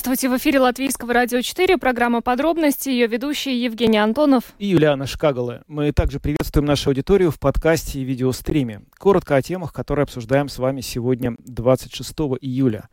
[0.00, 5.62] Здравствуйте, в эфире Латвийского радио 4, программа «Подробности», ее ведущие Евгений Антонов и Юлиана Шкагала.
[5.68, 8.80] Мы также приветствуем нашу аудиторию в подкасте и видеостриме.
[8.98, 12.88] Коротко о темах, которые обсуждаем с вами сегодня, 26 июля.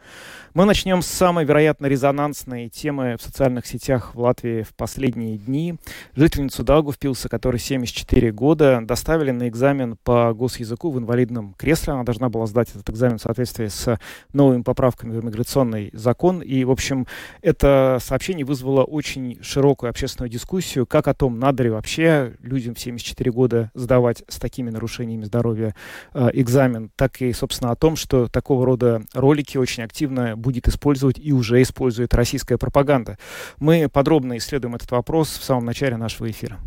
[0.53, 5.75] Мы начнем с самой, вероятно, резонансной темы в социальных сетях в Латвии в последние дни.
[6.13, 11.93] Жительницу Даугавпилса, которой 74 года, доставили на экзамен по госязыку в инвалидном кресле.
[11.93, 13.97] Она должна была сдать этот экзамен в соответствии с
[14.33, 16.41] новыми поправками в иммиграционный закон.
[16.41, 16.96] И, в общем,
[17.41, 22.79] это сообщение вызвало очень широкую общественную дискуссию, как о том, надо ли вообще людям в
[22.79, 25.75] 74 года сдавать с такими нарушениями здоровья
[26.13, 31.19] э, экзамен, так и, собственно, о том, что такого рода ролики очень активно будет использовать
[31.19, 33.17] и уже использует российская пропаганда.
[33.59, 36.57] Мы подробно исследуем этот вопрос в самом начале нашего эфира.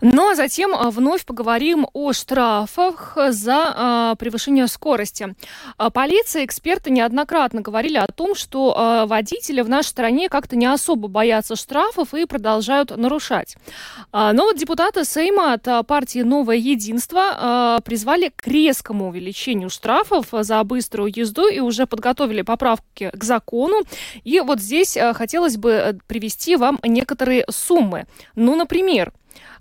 [0.00, 5.34] Ну а затем а, вновь поговорим о штрафах за а, превышение скорости.
[5.76, 10.66] А, полиция, эксперты неоднократно говорили о том, что а, водители в нашей стране как-то не
[10.66, 13.56] особо боятся штрафов и продолжают нарушать.
[14.12, 19.70] А, но вот депутаты Сейма от а, партии «Новое единство» а, призвали к резкому увеличению
[19.70, 23.82] штрафов за быструю езду и уже подготовили поправки к закону.
[24.24, 28.06] И вот здесь хотелось бы э, привести вам некоторые суммы.
[28.34, 29.12] Ну, например,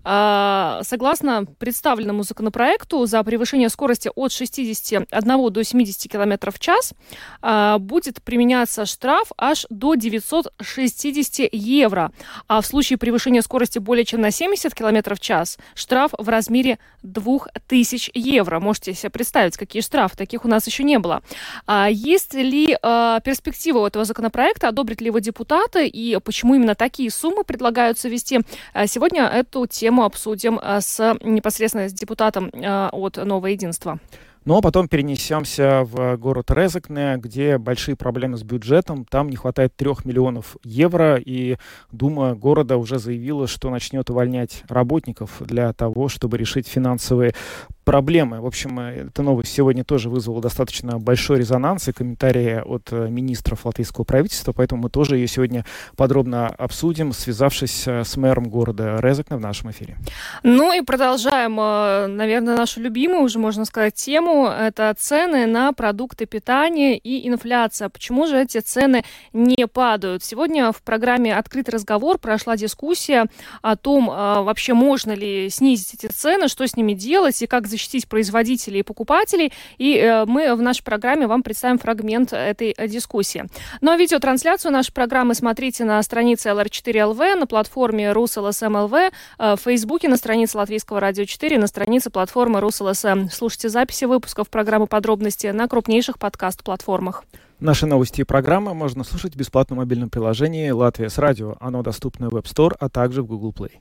[0.03, 6.93] согласно представленному законопроекту, за превышение скорости от 61 до 70 км в час
[7.41, 12.11] а, будет применяться штраф аж до 960 евро.
[12.47, 16.79] А в случае превышения скорости более чем на 70 км в час штраф в размере
[17.03, 18.59] 2000 евро.
[18.59, 20.17] Можете себе представить, какие штрафы.
[20.17, 21.21] Таких у нас еще не было.
[21.65, 22.77] А есть ли
[23.23, 24.67] перспектива у этого законопроекта?
[24.67, 25.87] Одобрят ли его депутаты?
[25.87, 28.41] И почему именно такие суммы предлагаются ввести?
[28.87, 33.99] Сегодня эту тему обсудим э, с непосредственно с депутатом э, от «Нового единства».
[34.45, 39.05] Ну а потом перенесемся в город Резекне, где большие проблемы с бюджетом.
[39.05, 41.55] Там не хватает трех миллионов евро, и
[41.93, 47.35] Дума города уже заявила, что начнет увольнять работников для того, чтобы решить финансовые
[47.83, 48.41] проблемы.
[48.41, 53.07] В общем, э, эта новость сегодня тоже вызвала достаточно большой резонанс и комментарии от э,
[53.09, 58.99] министров латвийского правительства, поэтому мы тоже ее сегодня подробно обсудим, связавшись э, с мэром города
[58.99, 59.97] Резекна в нашем эфире.
[60.43, 64.47] Ну и продолжаем, наверное, нашу любимую, уже можно сказать, тему.
[64.47, 67.89] Это цены на продукты питания и инфляция.
[67.89, 70.23] Почему же эти цены не падают?
[70.23, 73.25] Сегодня в программе «Открытый разговор» прошла дискуссия
[73.61, 78.07] о том, вообще можно ли снизить эти цены, что с ними делать и как защитить
[78.07, 79.51] производителей и покупателей.
[79.77, 83.45] И э, мы в нашей программе вам представим фрагмент этой э, дискуссии.
[83.81, 90.07] Ну а видеотрансляцию нашей программы смотрите на странице LR4LV, на платформе RusLSM.LV, э, в Фейсбуке,
[90.07, 93.29] на странице Латвийского радио 4, на странице платформы RusLSM.
[93.31, 97.23] Слушайте записи выпусков программы «Подробности» на крупнейших подкаст-платформах.
[97.59, 101.55] Наши новости и программы можно слушать в бесплатном мобильном приложении «Латвия с радио».
[101.61, 103.71] Оно доступно в Web Store, а также в Google Play.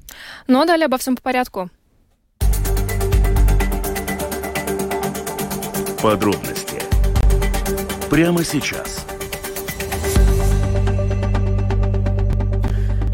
[0.47, 1.69] Ну а далее обо всем по порядку.
[6.03, 6.83] Подробности
[8.11, 9.07] прямо сейчас.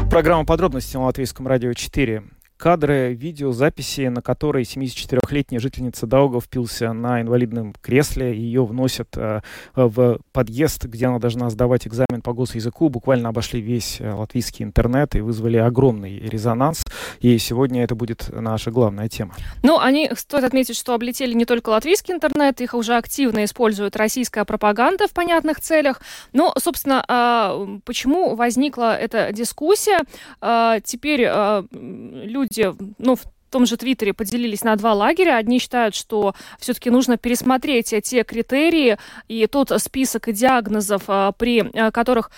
[0.09, 2.23] Программа подробности на Латвийском радио 4
[2.59, 8.37] кадры видеозаписи, на которой 74-летняя жительница Дауга впился на инвалидном кресле.
[8.37, 9.41] Ее вносят э,
[9.75, 12.89] в подъезд, где она должна сдавать экзамен по госязыку.
[12.89, 16.83] Буквально обошли весь э, латвийский интернет и вызвали огромный резонанс.
[17.21, 19.35] И сегодня это будет наша главная тема.
[19.63, 24.43] Ну, они, стоит отметить, что облетели не только латвийский интернет, их уже активно использует российская
[24.43, 26.01] пропаганда в понятных целях.
[26.33, 29.99] Но, собственно, э, почему возникла эта дискуссия?
[30.41, 35.37] Э, теперь э, люди люди, ну, в том же Твиттере поделились на два лагеря.
[35.37, 42.31] Одни считают, что все-таки нужно пересмотреть те критерии и тот список диагнозов, а, при которых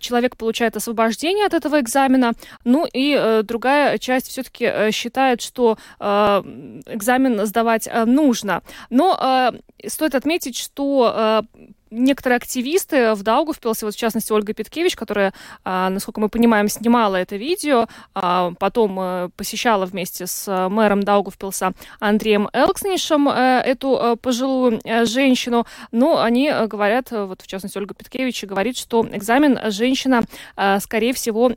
[0.00, 2.32] человек получает освобождение от этого экзамена.
[2.64, 8.62] Ну и э, другая часть все-таки э, считает, что экзамен сдавать э, нужно.
[8.88, 9.52] Но
[9.86, 11.44] стоит отметить, что
[11.90, 15.32] некоторые активисты в Даугавпилсе, вот в частности Ольга Петкевич, которая,
[15.64, 21.02] а, насколько мы понимаем, снимала это видео, а, потом э, посещала вместе с э, мэром
[21.02, 28.44] Даугавпилса Андреем Элкснишем э, эту пожилую женщину, но они говорят, вот в частности Ольга Петкевич
[28.44, 30.22] говорит, что экзамен женщина,
[30.80, 31.52] скорее всего,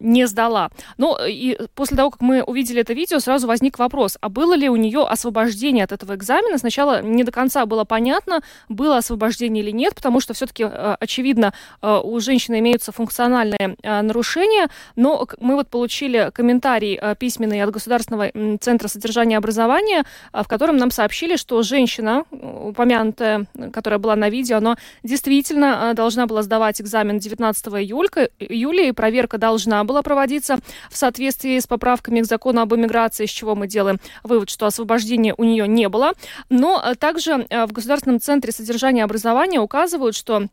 [0.00, 0.70] не сдала.
[0.98, 4.68] Ну и после того, как мы увидели это видео, сразу возник вопрос, а было ли
[4.68, 6.58] у нее освобождение от этого экзамена?
[6.58, 11.52] Сначала не до конца было понятно, было освобождение освобождения или нет, потому что все-таки, очевидно,
[11.82, 19.38] у женщины имеются функциональные нарушения, но мы вот получили комментарий письменный от Государственного центра содержания
[19.38, 26.26] образования, в котором нам сообщили, что женщина, упомянутая, которая была на видео, она действительно должна
[26.26, 30.58] была сдавать экзамен 19 июля, июля и проверка должна была проводиться
[30.90, 35.34] в соответствии с поправками к закону об иммиграции, с чего мы делаем вывод, что освобождения
[35.36, 36.12] у нее не было.
[36.48, 40.48] Но э, также э, в Государственном центре содержания образования указывают, что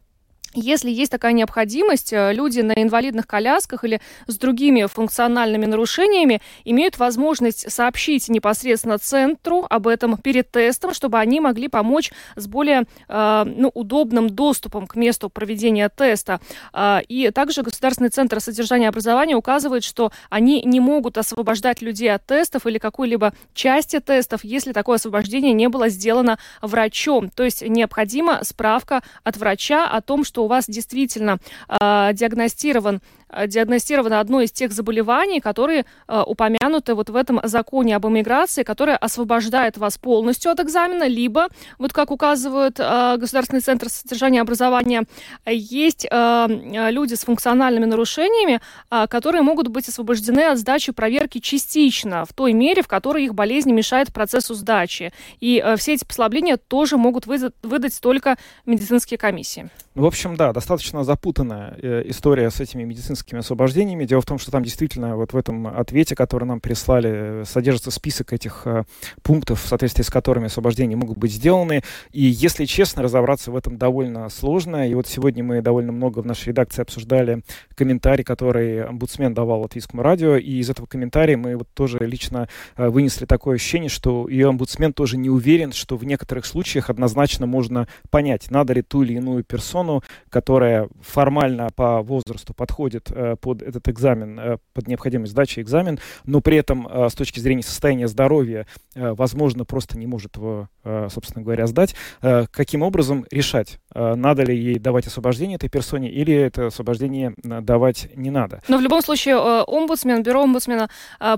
[0.53, 6.97] если есть такая необходимость, э, люди на инвалидных колясках или с другими функциональными нарушениями имеют
[6.97, 13.43] возможность сообщить непосредственно центру об этом перед тестом, чтобы они могли помочь с более э,
[13.45, 16.39] ну, удобным доступом к месту проведения теста.
[16.73, 22.25] Э, и также Государственный центр содержания образования указывает, что они не могут освобождать людей от
[22.25, 27.29] тестов или какой-либо части тестов, если такое освобождение не было сделано врачом.
[27.29, 31.37] То есть необходима справка от врача о том, что у вас действительно
[31.69, 33.01] э, диагностирован
[33.47, 38.95] диагностировано одно из тех заболеваний, которые э, упомянуты вот в этом законе об иммиграции, которое
[38.95, 41.47] освобождает вас полностью от экзамена, либо,
[41.79, 45.03] вот как указывает э, Государственный центр содержания образования,
[45.45, 46.47] есть э,
[46.91, 52.53] люди с функциональными нарушениями, э, которые могут быть освобождены от сдачи проверки частично, в той
[52.53, 55.11] мере, в которой их болезнь мешает процессу сдачи.
[55.39, 59.69] И э, все эти послабления тоже могут выдать, выдать только медицинские комиссии.
[59.95, 64.05] В общем, да, достаточно запутанная э, история с этими медицинскими политическими освобождениями.
[64.05, 68.33] Дело в том, что там действительно вот в этом ответе, который нам прислали, содержится список
[68.33, 68.83] этих э,
[69.21, 71.81] пунктов, в соответствии с которыми освобождения могут быть сделаны.
[72.11, 74.87] И, если честно, разобраться в этом довольно сложно.
[74.89, 77.43] И вот сегодня мы довольно много в нашей редакции обсуждали
[77.75, 80.35] комментарий, который омбудсмен давал латвийскому радио.
[80.35, 84.93] И из этого комментария мы вот тоже лично э, вынесли такое ощущение, что и омбудсмен
[84.93, 89.43] тоже не уверен, что в некоторых случаях однозначно можно понять, надо ли ту или иную
[89.43, 95.99] персону, которая формально по возрасту подходит Э, под этот экзамен, э, под необходимость сдачи экзамен,
[96.25, 98.65] но при этом э, с точки зрения состояния здоровья,
[98.95, 101.95] возможно, просто не может его, собственно говоря, сдать.
[102.21, 108.29] Каким образом решать, надо ли ей давать освобождение этой персоне или это освобождение давать не
[108.29, 108.61] надо?
[108.67, 110.89] Но в любом случае омбудсмен, бюро омбудсмена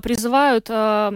[0.02, 0.68] призывают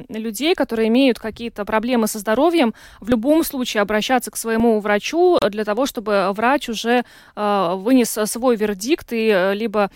[0.08, 5.64] людей, которые имеют какие-то проблемы со здоровьем, в любом случае обращаться к своему врачу для
[5.64, 7.04] того, чтобы врач уже
[7.36, 9.90] вынес свой вердикт и либо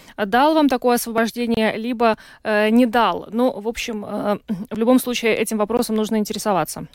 [0.45, 3.29] дал вам такое освобождение, либо э, не дал.
[3.33, 4.39] Ну, в общем, э,
[4.71, 6.87] в любом случае этим вопросом нужно интересоваться.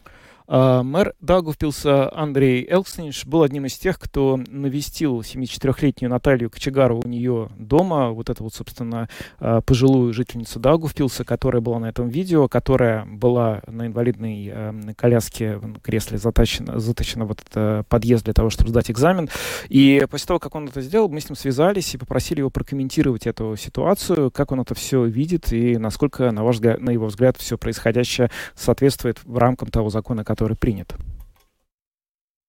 [0.51, 7.07] А, мэр Даугавпилса Андрей Элкснич был одним из тех, кто навестил 74-летнюю Наталью Кочегару у
[7.07, 8.09] нее дома.
[8.09, 9.07] Вот это вот, собственно,
[9.37, 15.57] а, пожилую жительницу Даугавпилса, которая была на этом видео, которая была на инвалидной а, коляске,
[15.57, 19.29] в кресле затащена, затащена в этот подъезд для того, чтобы сдать экзамен.
[19.67, 23.27] И после того, как он это сделал, мы с ним связались и попросили его прокомментировать
[23.27, 27.55] эту ситуацию, как он это все видит и насколько, на, ваш на его взгляд, все
[27.55, 30.95] происходящее соответствует рамкам того закона, который который принят?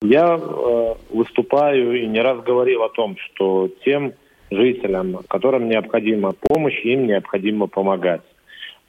[0.03, 4.13] Я э, выступаю и не раз говорил о том, что тем
[4.51, 8.23] жителям, которым необходима помощь, им необходимо помогать.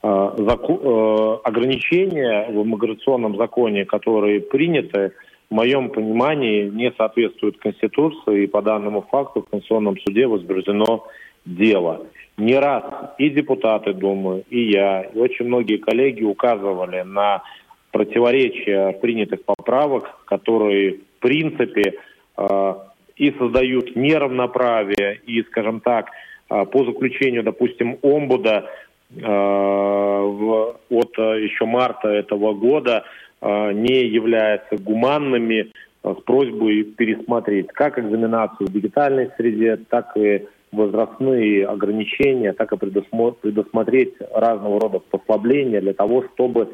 [0.04, 5.14] Э, заку, э, ограничения в иммиграционном законе, которые приняты,
[5.50, 11.08] в моем понимании, не соответствуют Конституции, и по данному факту в Конституционном суде возбуждено
[11.46, 12.06] дело.
[12.38, 12.84] Не раз
[13.18, 17.44] и депутаты Думы, и я, и очень многие коллеги указывали на
[17.92, 21.96] противоречия принятых поправок, которые в принципе
[22.38, 22.74] э,
[23.18, 26.10] и создают неравноправие, и, скажем так,
[26.50, 28.70] э, по заключению, допустим, омбуда
[29.16, 33.06] э, от еще марта этого года
[33.44, 35.72] не являются гуманными
[36.04, 44.14] с просьбой пересмотреть как экзаменацию в дигитальной среде, так и возрастные ограничения, так и предусмотреть
[44.32, 46.70] разного рода послабления для того, чтобы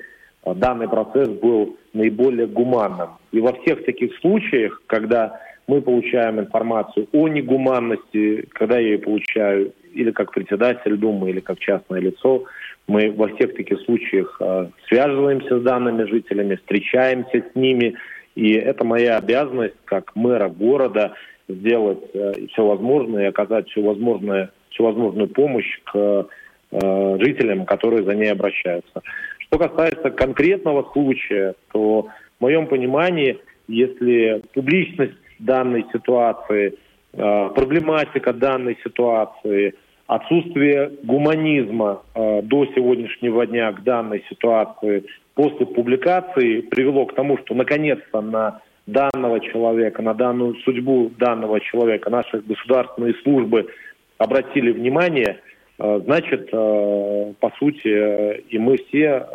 [0.56, 3.10] данный процесс был наиболее гуманным.
[3.32, 9.74] И во всех таких случаях, когда мы получаем информацию о негуманности, когда я ее получаю
[9.94, 12.46] или как председатель Думы, или как частное лицо,
[12.88, 17.96] мы во всех таких случаях э, связываемся с данными жителями, встречаемся с ними,
[18.36, 21.14] и это моя обязанность как мэра города
[21.50, 26.28] сделать э, все возможное и оказать всю возможную, всю возможную помощь к
[26.72, 29.02] э, жителям, которые за ней обращаются.
[29.48, 32.08] Что касается конкретного случая, то
[32.40, 36.74] в моем понимании, если публичность данной ситуации,
[37.14, 39.76] э, проблематика данной ситуации,
[40.08, 47.54] отсутствие гуманизма э, до сегодняшнего дня к данной ситуации после публикации привело к тому, что
[47.54, 53.68] наконец-то на данного человека, на данную судьбу данного человека, наши государственные службы
[54.18, 55.40] обратили внимание,
[55.78, 59.26] значит, э, по сути, и мы все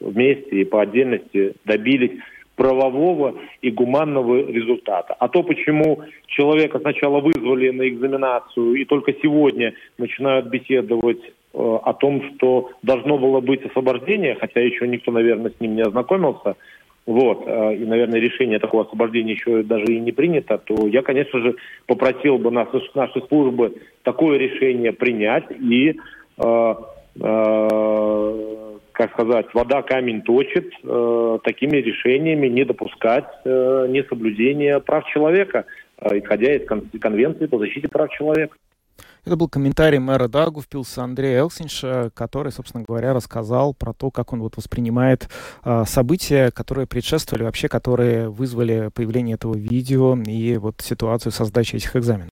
[0.00, 2.18] вместе и по отдельности добились
[2.56, 5.14] правового и гуманного результата.
[5.18, 11.92] А то, почему человека сначала вызвали на экзаменацию и только сегодня начинают беседовать э, о
[11.94, 16.56] том, что должно было быть освобождение, хотя еще никто, наверное, с ним не ознакомился,
[17.06, 21.40] вот, э, и, наверное, решение такого освобождения еще даже и не принято, то я, конечно
[21.40, 21.56] же,
[21.86, 25.96] попросил бы нас, наши службы такое решение принять и
[26.38, 26.74] э,
[27.20, 35.64] э, как сказать, вода камень точит, э, такими решениями не допускать э, несоблюдения прав человека,
[35.98, 36.68] э, исходя из
[37.00, 38.56] Конвенции по защите прав человека.
[39.24, 44.42] Это был комментарий мэра Даугавпилса Андрея Элсинша, который, собственно говоря, рассказал про то, как он
[44.42, 45.28] вот воспринимает
[45.64, 51.76] э, события, которые предшествовали, вообще, которые вызвали появление этого видео и вот ситуацию со сдачей
[51.76, 52.30] этих экзаменов.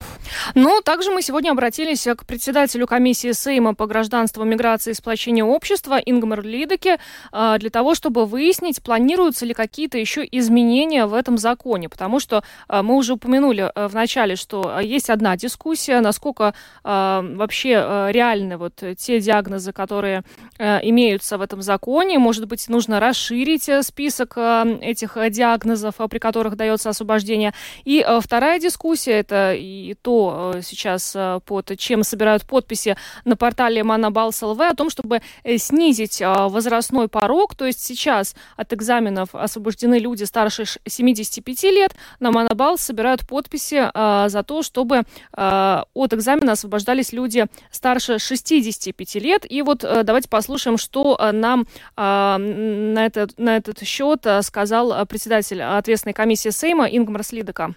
[0.56, 6.00] Ну, также мы сегодня обратились к председателю комиссии Сейма по гражданству, миграции и сплочению общества
[6.04, 6.98] Ингмар Лидеке
[7.32, 12.44] э, для того, чтобы выяснить, планируются ли какие-то еще изменения в этом законе, потому что
[12.68, 18.58] э, мы уже упомянули э, в начале, что есть одна дискуссия, насколько вообще а, реальны
[18.58, 20.24] вот те диагнозы, которые
[20.58, 22.20] а, имеются в этом законе.
[22.20, 27.54] Может быть, нужно расширить э, список этих диагнозов, при которых дается освобождение.
[27.84, 32.96] И вторая дискуссия, это и то сейчас под чем собирают подписи
[33.26, 37.56] на портале Манабалс ЛВ о том, чтобы э, снизить возрастной порог.
[37.56, 41.96] То есть сейчас от экзаменов освобождены люди старше 75 лет.
[42.20, 43.90] На Манабал собирают подписи
[44.30, 49.46] за то, чтобы от экзамена освобождения освобождались люди старше 65 лет.
[49.50, 51.66] И вот э, давайте послушаем, что э, нам
[51.98, 57.74] а, на, этот, на этот счет э, сказал председатель ответственной комиссии Сейма Ингмар Слидека.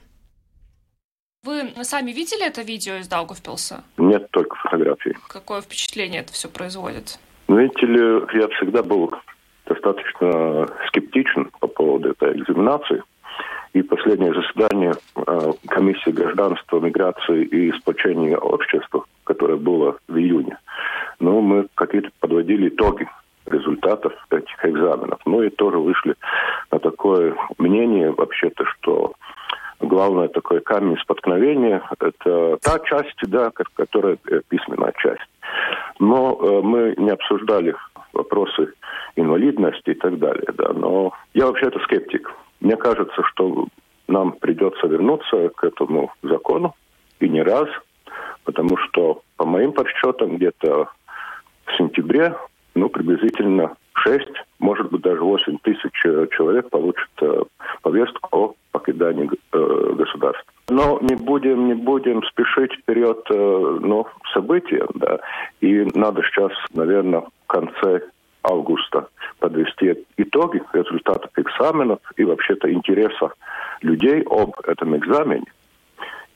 [1.45, 3.83] Вы сами видели это видео из Даугавпилса?
[3.97, 5.17] Нет, только фотографии.
[5.29, 7.19] Какое впечатление это все производит?
[7.49, 8.01] Ну, видите ли,
[8.41, 9.13] я всегда был
[9.67, 13.03] достаточно скептичен по поводу этой экзаменации.
[13.73, 20.59] И последнее заседание э, комиссии гражданства, миграции и сплочения общества, которое было в июне,
[21.21, 23.09] ну, мы какие-то подводили итоги
[23.47, 25.21] результатов этих экзаменов.
[25.25, 26.15] Ну и тоже вышли
[26.71, 29.15] на такое мнение вообще-то, что
[29.81, 35.29] главное такой камень споткновения– это та часть, да, которая э, письменная часть.
[35.99, 37.75] Но э, мы не обсуждали
[38.13, 38.73] вопросы
[39.17, 40.73] инвалидности и так далее, да.
[40.73, 42.31] Но я вообще-то скептик.
[42.63, 43.67] Мне кажется, что
[44.07, 46.75] нам придется вернуться к этому закону,
[47.19, 47.69] и не раз,
[48.45, 50.89] потому что, по моим подсчетам, где-то
[51.67, 52.37] в сентябре,
[52.75, 54.29] ну, приблизительно 6,
[54.61, 55.93] может быть, даже 8 тысяч
[56.37, 57.43] человек получат э,
[57.83, 60.53] повестку о покидании э, государства.
[60.71, 65.19] Но не будем, не будем спешить вперед э, ну, события, да.
[65.61, 68.03] И надо сейчас, наверное, в конце
[68.43, 69.09] августа
[69.39, 73.33] подвести итоги результатов экзаменов и вообще-то интереса
[73.81, 75.47] людей об этом экзамене.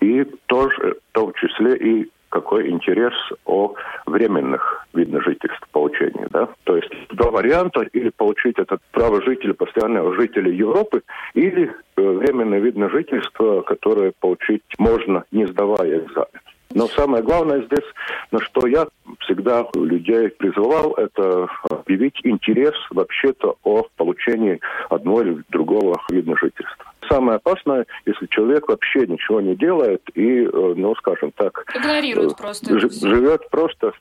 [0.01, 3.15] И тоже, в том числе и какой интерес
[3.47, 6.27] о временных видно жительств получения.
[6.31, 6.49] Да?
[6.65, 11.03] То есть два варианта, или получить это право жителя, постоянного жителя Европы,
[11.35, 16.41] или э, временное вид на жительство, которое получить можно, не сдавая экзамен.
[16.75, 17.85] Но самое главное здесь,
[18.33, 18.87] на что я
[19.21, 26.85] всегда людей призывал, это объявить интерес вообще-то о получении одного или другого вида жительства.
[27.09, 31.65] Самое опасное, если человек вообще ничего не делает и, э, ну, скажем так...
[31.75, 32.79] Игнорирует э, просто.
[32.79, 33.93] Живет просто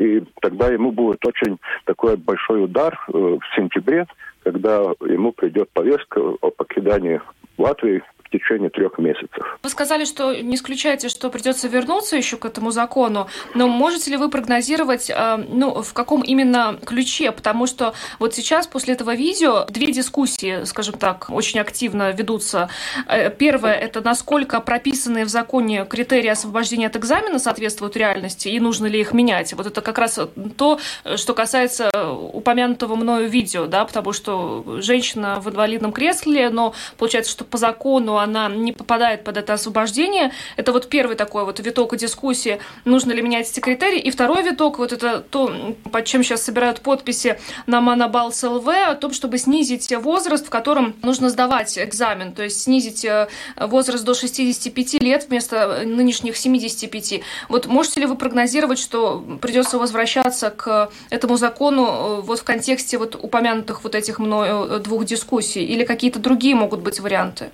[0.00, 4.06] и тогда ему будет очень такой большой удар э, в сентябре,
[4.42, 7.20] когда ему придет повестка о покидании
[7.58, 9.58] Латвии в течение трех месяцев.
[9.62, 14.16] Вы сказали, что не исключаете, что придется вернуться еще к этому закону, но можете ли
[14.16, 17.32] вы прогнозировать, э, ну, в каком именно ключе?
[17.32, 22.68] Потому что вот сейчас, после этого видео, две дискуссии, скажем так, очень активно ведутся.
[23.08, 28.86] Э, первое– это насколько прописанные в законе критерии освобождения от экзамена соответствуют реальности и нужно
[28.86, 29.52] ли их менять.
[29.54, 30.20] Вот это как раз
[30.56, 30.78] то,
[31.16, 31.90] что касается
[32.32, 38.19] упомянутого мною видео, да, потому что женщина в инвалидном кресле, но получается, что по закону
[38.22, 40.32] она не попадает под это освобождение.
[40.56, 44.00] Это вот первый такой вот виток дискуссии, нужно ли менять эти критерии.
[44.00, 48.94] И второй виток, вот это то, под чем сейчас собирают подписи на Монобалс ЛВ, о
[48.94, 54.14] том, чтобы снизить возраст, в котором нужно сдавать экзамен, то есть снизить э, возраст до
[54.14, 57.20] 65 лет вместо нынешних 75.
[57.48, 62.98] Вот можете ли вы прогнозировать, что придется возвращаться к этому закону э, вот в контексте
[62.98, 65.64] вот упомянутых вот этих мною э, двух дискуссий?
[65.64, 67.50] Или какие-то другие могут быть варианты?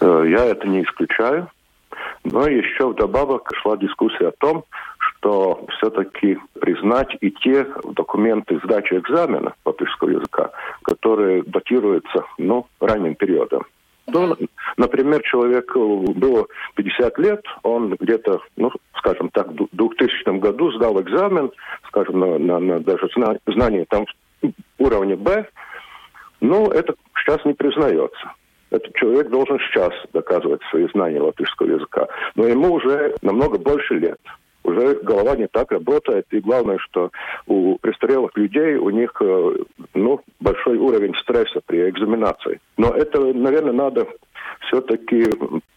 [0.00, 1.48] Я это не исключаю.
[2.24, 4.64] Но еще вдобавок шла дискуссия о том,
[4.98, 10.50] что все-таки признать и те документы сдачи экзамена латышского языка,
[10.82, 13.64] которые датируются ну, ранним периодом.
[14.06, 14.36] Ну,
[14.76, 21.50] например, человеку было 50 лет, он где-то, ну, скажем так, в 2000 году сдал экзамен,
[21.88, 23.08] скажем, на, на, на даже
[23.46, 24.06] знание там
[24.78, 25.46] уровня Б,
[26.40, 28.32] ну, это сейчас не признается.
[28.70, 32.06] Этот человек должен сейчас доказывать свои знания латышского языка.
[32.34, 34.20] Но ему уже намного больше лет
[34.62, 36.26] уже голова не так работает.
[36.30, 37.10] И главное, что
[37.46, 39.56] у престарелых людей у них э,
[39.94, 42.60] ну, большой уровень стресса при экзаменации.
[42.76, 44.06] Но это, наверное, надо
[44.66, 45.24] все-таки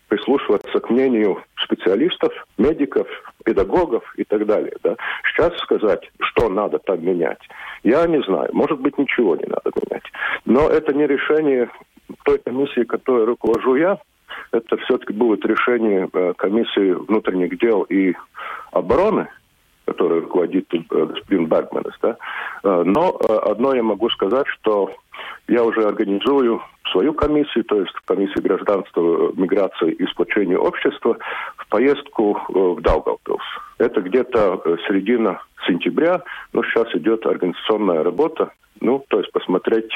[0.10, 3.08] прислушиваться к мнению специалистов, медиков,
[3.46, 4.74] педагогов и так далее.
[4.84, 4.96] Да?
[5.30, 7.40] Сейчас сказать, что надо там менять,
[7.84, 8.50] я не знаю.
[8.54, 10.04] Может быть, ничего не надо менять.
[10.46, 11.70] Но это не решение
[12.24, 14.00] той комиссии, которой руковожу я.
[14.52, 18.14] Это все-таки будет решение э, комиссии внутренних дел и
[18.72, 19.28] обороны,
[19.86, 21.94] которой руководит э, господин Бергманес.
[22.02, 22.18] Да?
[22.64, 24.92] Э, но одно я могу сказать, что
[25.48, 26.62] я уже организую
[26.92, 31.18] свою комиссию, то есть комиссию гражданства, миграции и сплочения общества,
[31.58, 33.44] в поездку в Даугавпилс.
[33.78, 36.22] Это где-то середина сентября,
[36.54, 38.52] но сейчас идет организационная работа,
[38.84, 39.92] ну, то есть посмотреть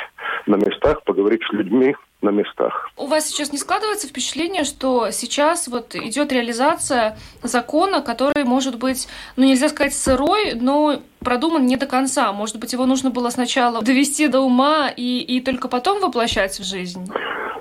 [0.46, 2.90] на местах, поговорить с людьми, на местах.
[2.98, 9.08] У вас сейчас не складывается впечатление, что сейчас вот идет реализация закона, который может быть,
[9.36, 12.32] ну нельзя сказать сырой, но продуман не до конца.
[12.32, 16.64] Может быть, его нужно было сначала довести до ума и, и только потом воплощать в
[16.64, 17.06] жизнь?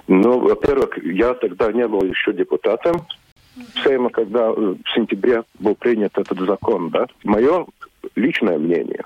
[0.06, 3.04] Ну, во-первых, я тогда не был еще депутатом
[3.82, 7.06] Сейма, когда в сентябре был принят этот закон, да.
[7.24, 7.66] Мое
[8.14, 9.02] личное мнение,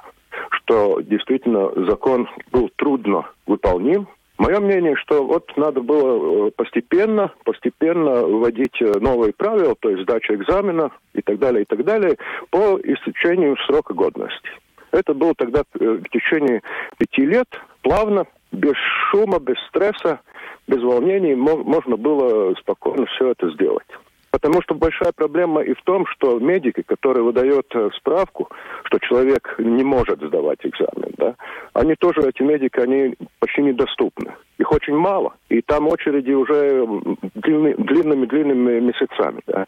[0.50, 4.08] что действительно закон был трудно выполним,
[4.40, 10.04] Мое мнение, что вот надо было э, постепенно, постепенно вводить э, новые правила, то есть
[10.04, 12.16] сдача экзамена и так далее, и так далее,
[12.48, 14.48] по истечению срока годности.
[14.92, 16.62] Это было тогда э, в течение
[16.96, 17.48] пяти лет,
[17.82, 18.76] плавно, без
[19.10, 20.20] шума, без стресса,
[20.66, 23.86] без волнений можно было спокойно все это сделать.
[24.30, 28.48] Потому что большая проблема и в том, что медики, которые выдают э, справку,
[28.84, 31.34] что человек не может сдавать экзамен, да,
[31.74, 34.32] они тоже, эти медики, они почти недоступны.
[34.58, 35.34] Их очень мало.
[35.48, 36.86] И там очереди уже
[37.34, 39.40] длинными-длинными месяцами.
[39.46, 39.66] Да.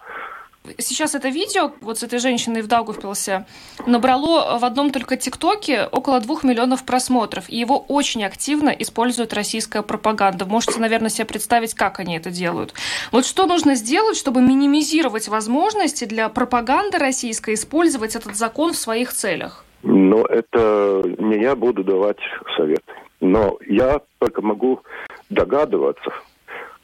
[0.79, 3.46] Сейчас это видео вот с этой женщиной в Даугавпилсе
[3.85, 7.51] набрало в одном только ТикТоке около двух миллионов просмотров.
[7.51, 10.46] И его очень активно использует российская пропаганда.
[10.46, 12.75] Можете, наверное, себе представить, как они это делают.
[13.11, 19.12] Вот что нужно сделать, чтобы минимизировать возможности для пропаганды российской использовать этот закон в своих
[19.12, 19.64] целях?
[19.83, 22.20] Ну, это не я буду давать
[22.57, 22.83] советы.
[23.20, 24.81] Но я только могу
[25.29, 26.12] догадываться,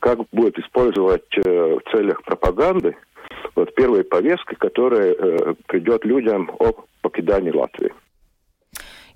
[0.00, 2.96] как будет использовать э, в целях пропаганды–
[3.54, 7.92] вот первой повесткой, которая э, придет людям о покидании Латвии.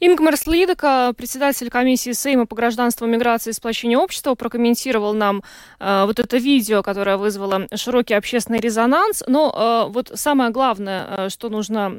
[0.04, 5.44] Ингмар Слидока, председатель комиссии Сейма по гражданству, миграции и сплочению общества, прокомментировал нам
[5.78, 9.22] э, вот это видео, которое вызвало широкий общественный резонанс.
[9.28, 11.92] Но э, вот самое главное, э, что нужно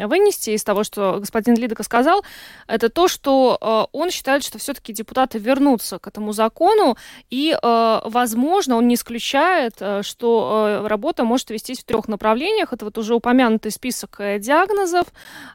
[0.00, 2.24] э, вынести из того, что господин Лидока сказал,
[2.66, 6.96] это то, что э, он считает, что все-таки депутаты вернутся к этому закону,
[7.28, 12.72] и, э, возможно, он не исключает, э, что э, работа может вестись в трех направлениях.
[12.72, 15.08] Это вот уже упомянутый список э, диагнозов,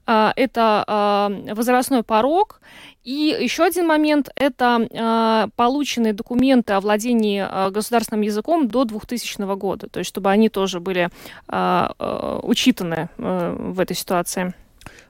[0.06, 2.60] э, это э, возрастной порог.
[3.04, 9.56] И еще один момент– это э, полученные документы о владении э, государственным языком до 2000
[9.56, 11.10] года, то есть чтобы они тоже были
[11.50, 11.88] э,
[12.44, 14.54] учитаны э, в этой ситуации.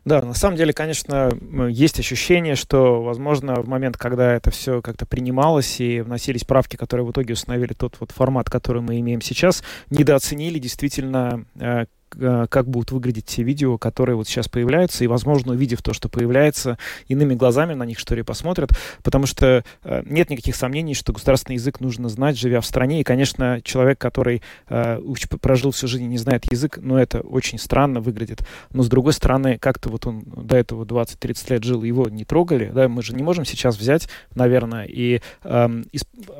[0.06, 1.32] Да, на самом деле, конечно,
[1.70, 7.06] есть ощущение, что, возможно, в момент, когда это все как-то принималось и вносились правки, которые
[7.06, 12.91] в итоге установили тот вот формат, который мы имеем сейчас, недооценили действительно э, как будут
[12.91, 17.73] выглядеть те видео, которые вот сейчас появляются, и, возможно, увидев то, что появляется, иными глазами
[17.73, 18.71] на них, что ли, посмотрят,
[19.04, 23.04] потому что э, нет никаких сомнений, что государственный язык нужно знать, живя в стране, и,
[23.04, 24.99] конечно, человек, который э,
[25.41, 29.13] прожил всю жизнь и не знает язык, ну, это очень странно выглядит, но, с другой
[29.13, 33.15] стороны, как-то вот он до этого 20-30 лет жил, его не трогали, да, мы же
[33.15, 35.84] не можем сейчас взять, наверное, и э,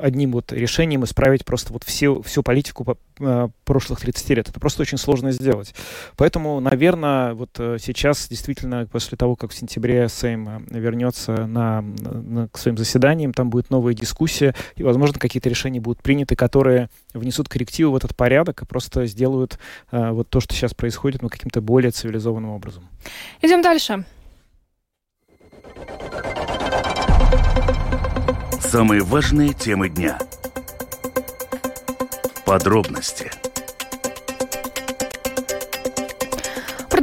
[0.00, 4.48] одним вот решением исправить просто вот все, всю политику э, прошлых 30 лет.
[4.48, 5.63] Это просто очень сложно сделать.
[6.16, 11.82] Поэтому, наверное, вот э, сейчас действительно после того, как в сентябре Сейм э, вернется на,
[11.82, 16.88] на, к своим заседаниям, там будет новая дискуссия, и, возможно, какие-то решения будут приняты, которые
[17.12, 19.58] внесут коррективы в этот порядок и просто сделают
[19.90, 22.88] э, вот то, что сейчас происходит, ну, каким-то более цивилизованным образом.
[23.42, 24.04] Идем дальше.
[28.60, 30.18] Самые важные темы дня.
[32.44, 33.30] Подробности–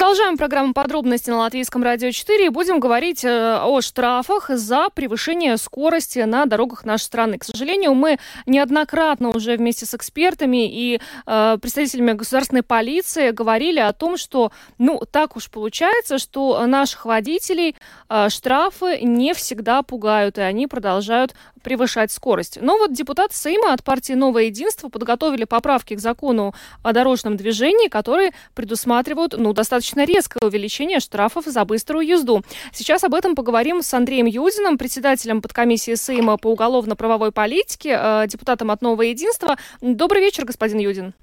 [0.01, 5.57] Продолжаем программу подробности на Латвийском радио 4 и будем говорить э, о штрафах за превышение
[5.57, 7.37] скорости на дорогах нашей страны.
[7.37, 13.93] К сожалению, мы неоднократно уже вместе с экспертами и э, представителями государственной полиции говорили о
[13.93, 17.75] том, что, ну, так уж получается, что наших водителей
[18.09, 22.57] э, штрафы не всегда пугают, и они продолжают превышать скорость.
[22.61, 27.87] Но вот депутаты Сейма от партии «Новое единство» подготовили поправки к закону о дорожном движении,
[27.87, 32.43] которые предусматривают, ну, достаточно резкое увеличение штрафов за быструю езду.
[32.73, 38.71] Сейчас об этом поговорим с Андреем Юдиным, председателем подкомиссии Сейма по уголовно-правовой политике, э, депутатом
[38.71, 39.57] от Нового единства.
[39.81, 41.13] Добрый вечер, господин Юдин.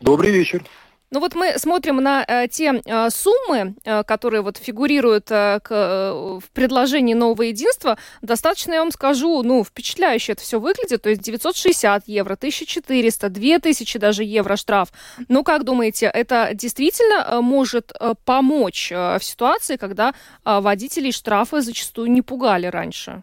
[0.00, 0.64] Добрый вечер.
[1.10, 5.70] Ну вот мы смотрим на э, те э, суммы, э, которые вот фигурируют э, к,
[5.70, 7.98] э, в предложении нового единства.
[8.20, 11.02] Достаточно, я вам скажу, ну, впечатляюще это все выглядит.
[11.02, 14.88] То есть 960 евро, 1400, 2000 даже евро штраф.
[15.28, 20.14] Ну, как думаете, это действительно э, может э, помочь э, в ситуации, когда
[20.44, 23.22] водителей штрафы зачастую не пугали раньше?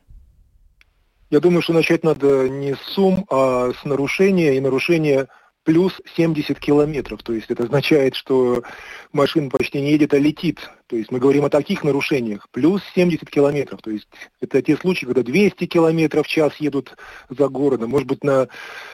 [1.30, 5.28] Я думаю, что начать надо не с сумм, а с нарушения и нарушения
[5.64, 7.24] плюс 70 километров.
[7.24, 8.64] То есть это означает, что
[9.12, 10.70] машина почти не едет, а летит.
[10.92, 12.50] То есть мы говорим о таких нарушениях.
[12.52, 13.82] Плюс 70 километров.
[13.82, 14.10] То есть
[14.42, 16.98] это те случаи, когда 200 километров в час едут
[17.30, 17.92] за городом.
[17.92, 18.50] Может быть, на,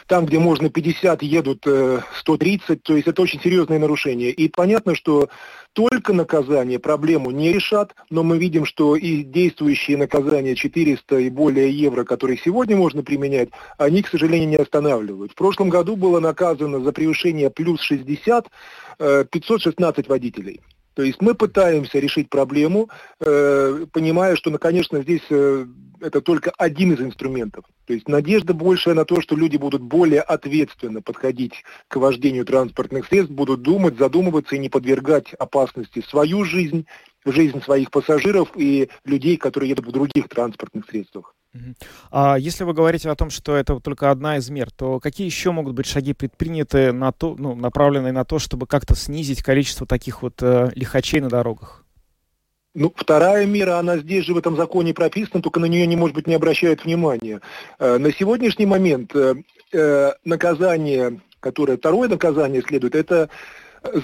[0.06, 2.84] там, где можно 50, едут э, 130.
[2.84, 4.30] То есть это очень серьезные нарушения.
[4.30, 5.30] И понятно, что
[5.74, 11.72] только наказание проблему не решат, но мы видим, что и действующие наказания 400 и более
[11.72, 15.32] евро, которые сегодня можно применять, они, к сожалению, не останавливают.
[15.32, 18.46] В прошлом году было наказано за превышение плюс 60
[19.00, 20.62] 516 э, водителей.
[20.98, 25.68] То есть мы пытаемся решить проблему, э, понимая, что, ну, конечно, здесь э,
[26.02, 27.66] это только один из инструментов.
[27.86, 33.06] То есть надежда большая на то, что люди будут более ответственно подходить к вождению транспортных
[33.06, 36.88] средств, будут думать, задумываться и не подвергать опасности свою жизнь,
[37.26, 41.36] жизнь своих пассажиров и людей, которые едут в других транспортных средствах.
[42.12, 45.52] А если вы говорите о том, что это только одна из мер, то какие еще
[45.52, 50.22] могут быть шаги предприняты, на то, ну, направленные на то, чтобы как-то снизить количество таких
[50.22, 51.84] вот э, лихачей на дорогах?
[52.74, 56.16] Ну, вторая мера, она здесь же в этом законе прописана, только на нее, не, может
[56.16, 57.42] быть, не обращают внимания.
[57.80, 59.36] Э, на сегодняшний момент э,
[59.74, 63.30] э наказание, которое, второе наказание следует, это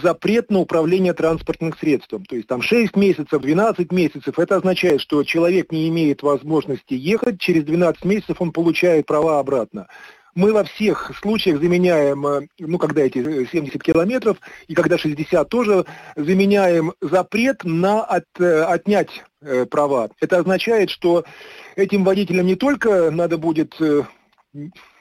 [0.01, 2.25] запрет на управление транспортным средством.
[2.25, 4.37] То есть там 6 месяцев, 12 месяцев.
[4.39, 9.87] Это означает, что человек не имеет возможности ехать, через 12 месяцев он получает права обратно.
[10.35, 15.85] Мы во всех случаях заменяем, э, ну, когда эти 70 километров, и когда 60 тоже,
[16.15, 20.09] заменяем запрет на от, э, отнять э, права.
[20.19, 21.23] Это означает, что
[21.75, 23.75] этим водителям не только надо будет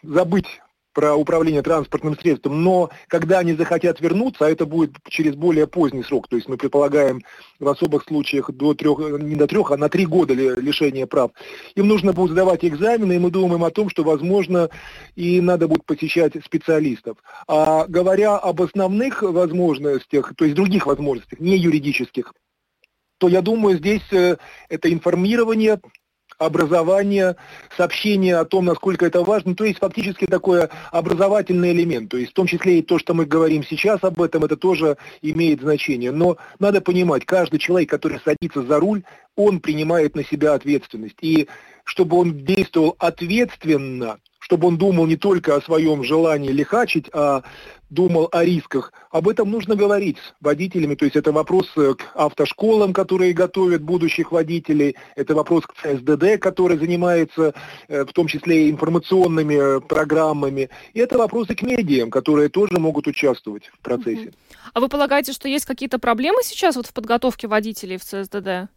[0.03, 0.61] забыть
[0.92, 6.02] про управление транспортным средством, но когда они захотят вернуться, а это будет через более поздний
[6.02, 7.22] срок, то есть мы предполагаем
[7.59, 11.31] в особых случаях до трех, не до трех, а на три года лишения прав,
[11.74, 14.68] им нужно будет сдавать экзамены, и мы думаем о том, что, возможно,
[15.16, 17.18] и надо будет посещать специалистов.
[17.46, 22.33] А говоря об основных возможностях, то есть других возможностях, не юридических,
[23.18, 24.37] то я думаю, здесь э,
[24.68, 25.81] это информирование,
[26.44, 27.37] образование,
[27.76, 29.55] сообщение о том, насколько это важно.
[29.55, 32.11] То есть фактически такой образовательный элемент.
[32.11, 34.96] То есть в том числе и то, что мы говорим сейчас об этом, это тоже
[35.22, 36.12] имеет значение.
[36.12, 39.02] Но надо понимать, каждый человек, который садится за руль,
[39.37, 41.16] он принимает на себя ответственность.
[41.20, 41.48] И
[41.85, 47.42] чтобы он действовал ответственно, чтобы он думал не только о своем желании лихачить, а
[47.90, 48.92] думал о рисках.
[49.11, 53.83] Об этом нужно говорить с водителями, то есть это вопрос э, к автошколам, которые готовят
[53.83, 57.55] будущих водителей, это вопрос к ЦСДД, который занимается
[57.88, 62.79] э, в том числе и информационными э, программами, и это вопросы к медиям, которые тоже
[62.79, 64.33] могут участвовать в процессе.
[64.73, 68.71] А вы полагаете, что есть какие-то проблемы сейчас вот в подготовке водителей в ЦСДД?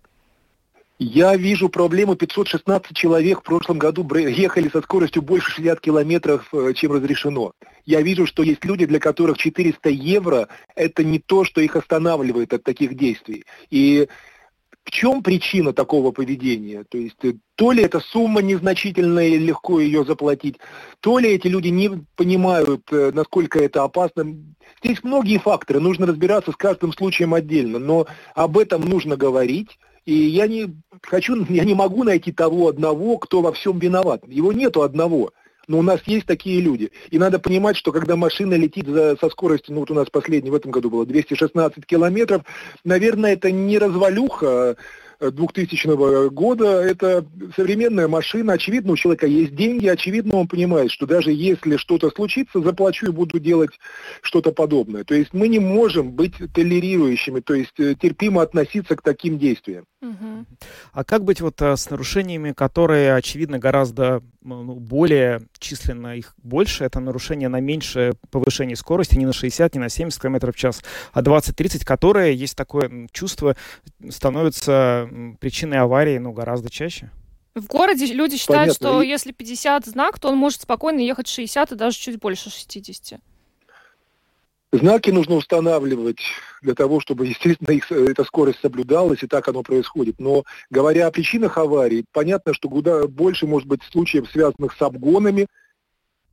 [0.97, 2.15] Я вижу проблему.
[2.15, 7.51] 516 человек в прошлом году ехали со скоростью больше 60 километров, э, чем разрешено.
[7.85, 12.53] Я вижу, что есть люди, для которых 400 евро– это не то, что их останавливает
[12.53, 13.43] от таких действий.
[13.69, 14.07] И
[14.85, 16.85] в чем причина такого поведения?
[16.87, 20.59] То есть э, то ли эта сумма незначительная и легко ее заплатить,
[21.01, 24.33] то ли эти люди не понимают, э, насколько это опасно.
[24.81, 30.13] Здесь многие факторы, нужно разбираться с каждым случаем отдельно, но об этом нужно говорить, и
[30.13, 34.21] я не хочу, я не могу найти того одного, кто во всем виноват.
[34.27, 35.31] Его нету одного.
[35.67, 36.91] Но у нас есть такие люди.
[37.09, 40.51] И надо понимать, что когда машина летит за, со скоростью, ну вот у нас последний
[40.51, 42.43] в этом году было 216 километров,
[42.83, 44.77] наверное, это не развалюха,
[45.19, 46.81] 2000 года.
[46.81, 47.25] Это
[47.55, 48.53] современная машина.
[48.53, 49.87] Очевидно, у человека есть деньги.
[49.87, 53.71] Очевидно, он понимает, что даже если что-то случится, заплачу и буду делать
[54.21, 55.03] что-то подобное.
[55.03, 59.85] То есть мы не можем быть толерирующими, то есть э, терпимо относиться к таким действиям.
[60.93, 66.83] А как быть вот а, с нарушениями, которые, очевидно, гораздо ну, более численно их больше?
[66.83, 70.83] Это нарушение на меньшее повышение скорости, не на 60, не на 70 км в час,
[71.13, 73.55] а 20-30, которые, есть такое чувство,
[74.09, 75.04] становятся
[75.39, 77.09] причиной аварии ну, гораздо чаще?
[77.55, 78.99] В городе люди считают, Понятно.
[78.99, 83.19] что если 50 знак, то он может спокойно ехать 60 и даже чуть больше 60.
[84.73, 86.19] Знаки нужно устанавливать
[86.61, 90.19] для того, чтобы, естественно, их, э, эта скорость соблюдалась, и так оно происходит.
[90.19, 95.47] Но говоря о причинах аварий, понятно, что куда больше может быть случаев, связанных с обгонами,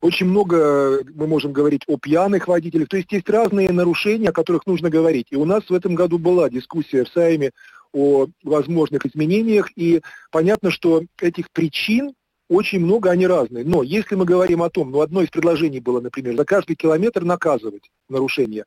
[0.00, 2.88] очень много э, мы можем говорить о пьяных водителях.
[2.88, 5.28] То есть есть разные нарушения, о которых нужно говорить.
[5.30, 7.52] И у нас в этом году была дискуссия в Сайме
[7.92, 10.00] о возможных изменениях, и
[10.30, 12.14] понятно, что этих причин
[12.48, 13.64] очень много, они разные.
[13.64, 17.24] Но если мы говорим о том, ну одно из предложений было, например, за каждый километр
[17.24, 18.64] наказывать нарушение,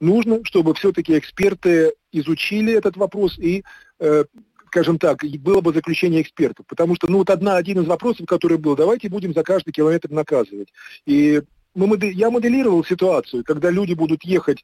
[0.00, 3.64] нужно, чтобы все-таки эксперты изучили этот вопрос и,
[4.00, 4.24] э,
[4.66, 6.66] скажем так, было бы заключение экспертов.
[6.66, 10.10] Потому что, ну вот одна, один из вопросов, который был, давайте будем за каждый километр
[10.10, 10.72] наказывать.
[11.04, 11.42] И
[11.74, 14.62] мы, я моделировал ситуацию, когда люди будут ехать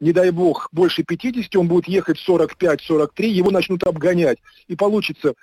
[0.00, 4.38] не дай бог, больше 50, он будет ехать 45-43, его начнут обгонять.
[4.68, 5.34] И получится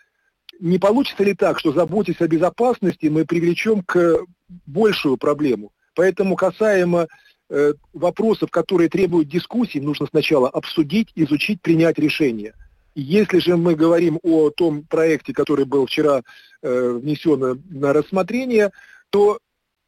[0.60, 4.20] не получится ли так, что заботясь о безопасности, мы привлечем к
[4.66, 5.72] большую проблему?
[5.96, 7.08] Поэтому касаемо
[7.50, 12.54] э, вопросов, которые требуют дискуссий, нужно сначала обсудить, изучить, принять решение.
[12.96, 16.22] Если же мы говорим о том проекте, который был вчера
[16.62, 18.72] э, внесен на рассмотрение,
[19.10, 19.40] то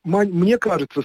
[0.04, 1.04] мне кажется,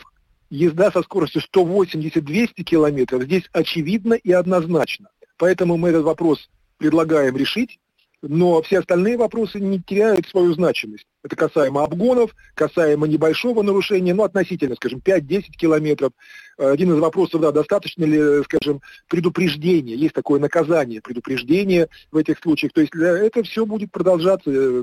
[0.51, 5.09] езда со скоростью 180-200 километров здесь очевидно и однозначно.
[5.39, 7.79] Поэтому мы этот вопрос предлагаем решить
[8.23, 11.07] но все остальные вопросы не теряют свою значимость.
[11.23, 16.13] Это касаемо обгонов, касаемо небольшого нарушения, ну, относительно, скажем, 5-10 километров.
[16.57, 22.73] Один из вопросов, да, достаточно ли, скажем, предупреждения, есть такое наказание, предупреждение в этих случаях.
[22.73, 24.83] То есть это все будет продолжаться э,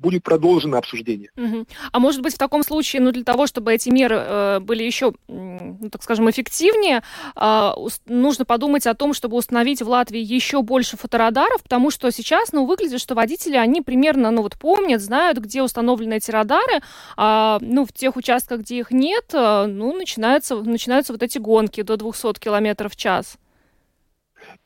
[0.00, 1.30] будет продолжено обсуждение.
[1.36, 1.66] Угу.
[1.92, 5.12] А может быть, в таком случае, ну, для того, чтобы эти меры э, были еще,
[5.28, 7.02] ну, так скажем, эффективнее,
[7.36, 7.70] э,
[8.06, 12.64] нужно подумать о том, чтобы установить в Латвии еще больше фоторадаров, потому что сейчас, ну,
[12.64, 16.80] выглядит, что водители, они примерно, ну, вот помнят, знают, где установлены эти радары,
[17.16, 21.82] а, ну, в тех участках, где их нет, э, ну, начинаются, начинаются вот эти гонки
[21.82, 23.38] до 200 километров в час.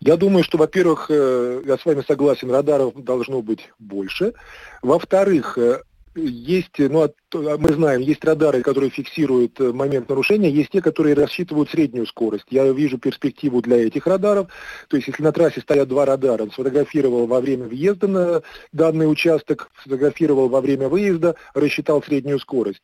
[0.01, 4.35] Я думаю, что, во-первых, э, я с вами согласен, радаров должно быть больше.
[4.83, 5.83] Во-вторых, э,
[6.15, 11.71] есть, ну, мы знаем, есть радары, которые фиксируют э, момент нарушения, есть те, которые рассчитывают
[11.71, 12.47] среднюю скорость.
[12.51, 14.49] Я вижу перспективу для этих радаров.
[14.89, 19.11] То есть, если на трассе стоят два радара, он сфотографировал во время въезда на данный
[19.11, 22.83] участок, сфотографировал во время выезда, рассчитал среднюю скорость.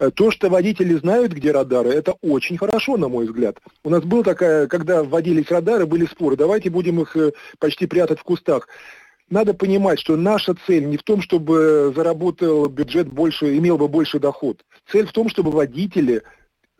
[0.00, 3.58] Э, то, что водители знают, где радары, это очень хорошо, на мой взгляд.
[3.84, 8.18] У нас была такая, когда вводились радары, были споры, давайте будем их э, почти прятать
[8.18, 8.68] в кустах
[9.30, 14.18] надо понимать, что наша цель не в том, чтобы заработал бюджет больше, имел бы больше
[14.18, 14.64] доход.
[14.90, 16.22] Цель в том, чтобы водители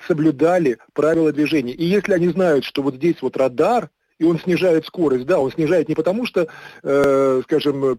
[0.06, 1.72] соблюдали правила движения.
[1.72, 5.50] И если они знают, что вот здесь вот радар, и он снижает скорость, да, он
[5.52, 6.46] снижает не потому, что,
[6.82, 7.98] э, скажем,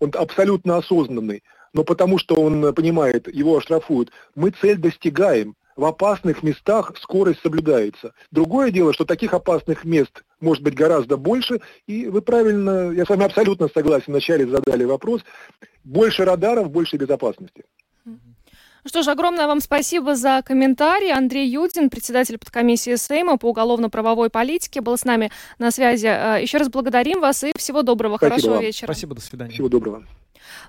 [0.00, 1.42] он абсолютно осознанный,
[1.72, 4.10] но потому что он понимает, его оштрафуют.
[4.34, 8.14] Мы цель достигаем в опасных местах скорость соблюдается.
[8.30, 13.08] Другое дело, что таких опасных мест может быть гораздо больше, и вы правильно, я с
[13.08, 15.22] вами абсолютно согласен, вначале задали вопрос,
[15.84, 17.64] больше радаров, больше безопасности.
[18.86, 21.10] Что ж, огромное вам спасибо за комментарий.
[21.10, 26.06] Андрей Юдин, председатель подкомиссии Сейма по уголовно-правовой политике, был с нами на связи.
[26.06, 28.62] Э, еще раз благодарим вас и всего доброго, Спасибо хорошего вам.
[28.62, 28.86] вечера.
[28.86, 29.52] Спасибо, до свидания.
[29.52, 30.04] Всего доброго.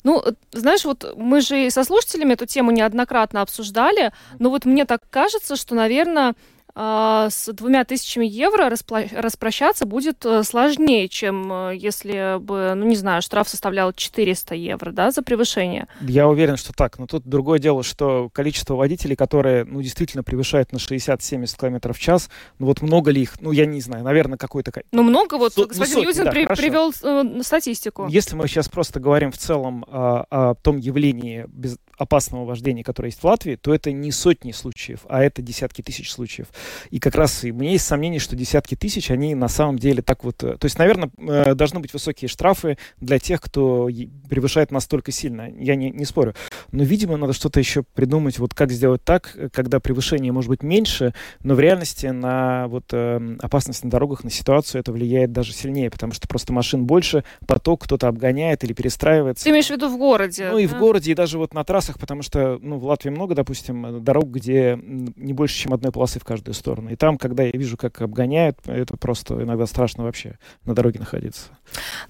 [0.03, 4.85] Ну, знаешь, вот мы же и со слушателями эту тему неоднократно обсуждали, но вот мне
[4.85, 6.35] так кажется, что, наверное,
[6.75, 12.95] с двумя тысячами евро распла- распрощаться будет э, сложнее, чем э, если бы, ну не
[12.95, 15.87] знаю, штраф составлял 400 евро, да, за превышение.
[16.01, 16.99] Я уверен, что так.
[16.99, 21.99] Но тут другое дело, что количество водителей, которые, ну, действительно превышают на 60-70 км в
[21.99, 23.39] час, ну, вот много ли их?
[23.41, 24.71] Ну, я не знаю, наверное, какой-то...
[24.71, 26.61] ка- Ну, много, вот Со- ну, господин сотни, Юзин да, при- хорошо.
[26.61, 28.07] привел э, статистику.
[28.09, 33.09] Если мы сейчас просто говорим в целом а, о том явлении без опасного вождения, которое
[33.09, 36.47] есть в Латвии, то это не сотни случаев, а это десятки тысяч случаев.
[36.89, 40.01] И как раз и у меня есть сомнение, что десятки тысяч, они на самом деле
[40.01, 40.43] так вот...
[40.43, 43.89] э, То есть, наверное, э, должны быть высокие штрафы для тех, кто
[44.29, 45.49] превышает настолько сильно.
[45.57, 46.33] Я не, не спорю.
[46.71, 50.63] Но, видимо, надо что-то еще придумать, вот как сделать так, э, когда превышение может быть
[50.63, 55.53] меньше, но в реальности на вот э, опасность на дорогах, на ситуацию это влияет даже
[55.53, 59.43] сильнее, потому что просто машин больше, поток кто-то обгоняет или перестраивается.
[59.43, 60.49] Ты имеешь в виду в городе?
[60.51, 60.79] Ну и в да?
[60.79, 64.29] городе, и даже вот на трассах, потому что, ну, в Латвии много, допустим, э, дорог,
[64.29, 66.89] где не больше, чем одной полосы в каждую сторону.
[66.89, 71.49] И там, когда я вижу, как обгоняют, это просто иногда страшно вообще на дороге находиться.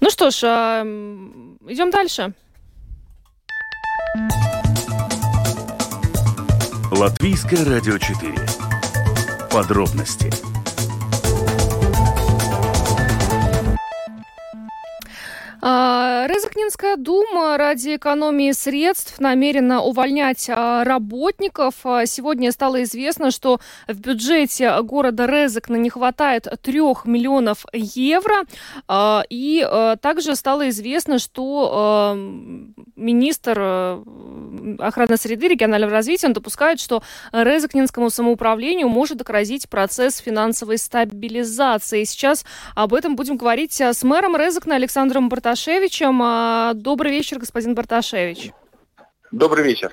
[0.00, 2.32] Ну что ж, а, м, идем дальше.
[6.90, 8.34] Латвийское радио 4.
[9.50, 10.55] Подробности.
[15.66, 21.74] Резакнинская дума ради экономии средств намерена увольнять а, работников.
[21.82, 28.44] А, Сегодня стало известно, что в бюджете города Резакна не хватает трех миллионов евро.
[28.86, 32.14] А, И а, также стало известно, что а,
[32.94, 34.02] министр а,
[34.78, 37.02] охраны среды регионального развития он допускает, что
[37.32, 42.04] Резакнинскому самоуправлению может грозить процесс финансовой стабилизации.
[42.04, 42.44] Сейчас
[42.76, 46.20] об этом будем говорить а, с мэром Резакна Александром Барташевичем.
[46.22, 48.52] А, Добрый вечер, господин Барташевич.
[49.32, 49.90] Добрый вечер.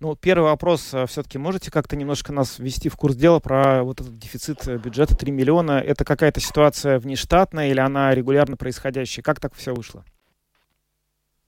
[0.00, 0.92] Ну, первый вопрос.
[1.06, 5.14] Все-таки можете как-то немножко нас ввести в курс дела про вот этот дефицит э, бюджета
[5.16, 5.80] 3 миллиона?
[5.80, 9.22] Это какая-то ситуация внештатная или она регулярно происходящая?
[9.22, 10.04] Как так все вышло?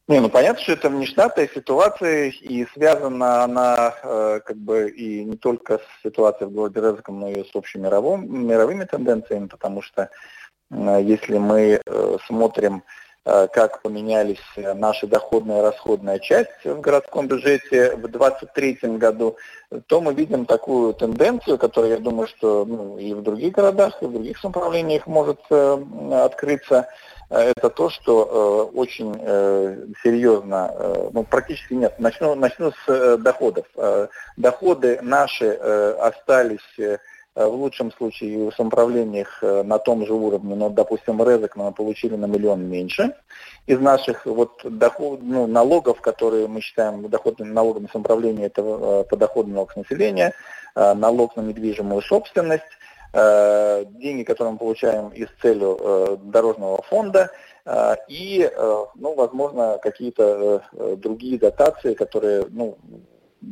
[0.07, 5.37] Не, ну понятно, что это внештатная ситуация, и связана она э, как бы и не
[5.37, 10.09] только с ситуацией в городе Резаком, но и с общемировым, мировыми тенденциями, потому что
[10.71, 16.81] э, если мы э, смотрим, э, как поменялись э, наши доходная и расходная часть в
[16.81, 19.37] городском бюджете в 2023 году,
[19.89, 24.07] то мы видим такую тенденцию, которая, я думаю, что ну, и в других городах, и
[24.07, 25.77] в других самоуправлениях может э,
[26.13, 26.87] открыться,
[27.29, 33.17] это то, что э, очень э, серьезно, э, ну практически нет, начну, начну с э,
[33.17, 33.67] доходов.
[33.75, 36.99] Э, доходы наши э, остались э,
[37.45, 42.17] в лучшем случае в самоуправлениях э, на том же уровне, но, допустим, Резок мы получили
[42.17, 43.15] на миллион меньше.
[43.67, 49.53] Из наших вот доход, ну, налогов, которые мы считаем доходными налогами самоуправления, это э, подоходный
[49.53, 50.33] налог населения,
[50.75, 52.65] э, налог на недвижимую собственность,
[53.13, 57.31] э, деньги, которые мы получаем из целью э, дорожного фонда,
[57.67, 62.79] э, и, э, ну, возможно, какие-то э, другие дотации, которые, ну,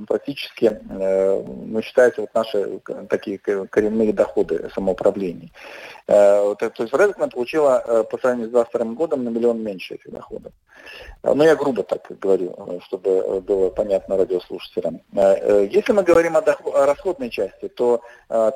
[0.07, 5.53] практически э, ну, считаются вот наши такие коренные доходы самоуправлений.
[6.07, 10.11] Э, то есть Резекна получила э, по сравнению с 2022 годом на миллион меньше этих
[10.11, 10.53] доходов.
[11.23, 15.01] Э, Ну, я грубо так говорю, чтобы было понятно радиослушателям.
[15.13, 18.03] Если мы говорим о, доход- о расходной части, то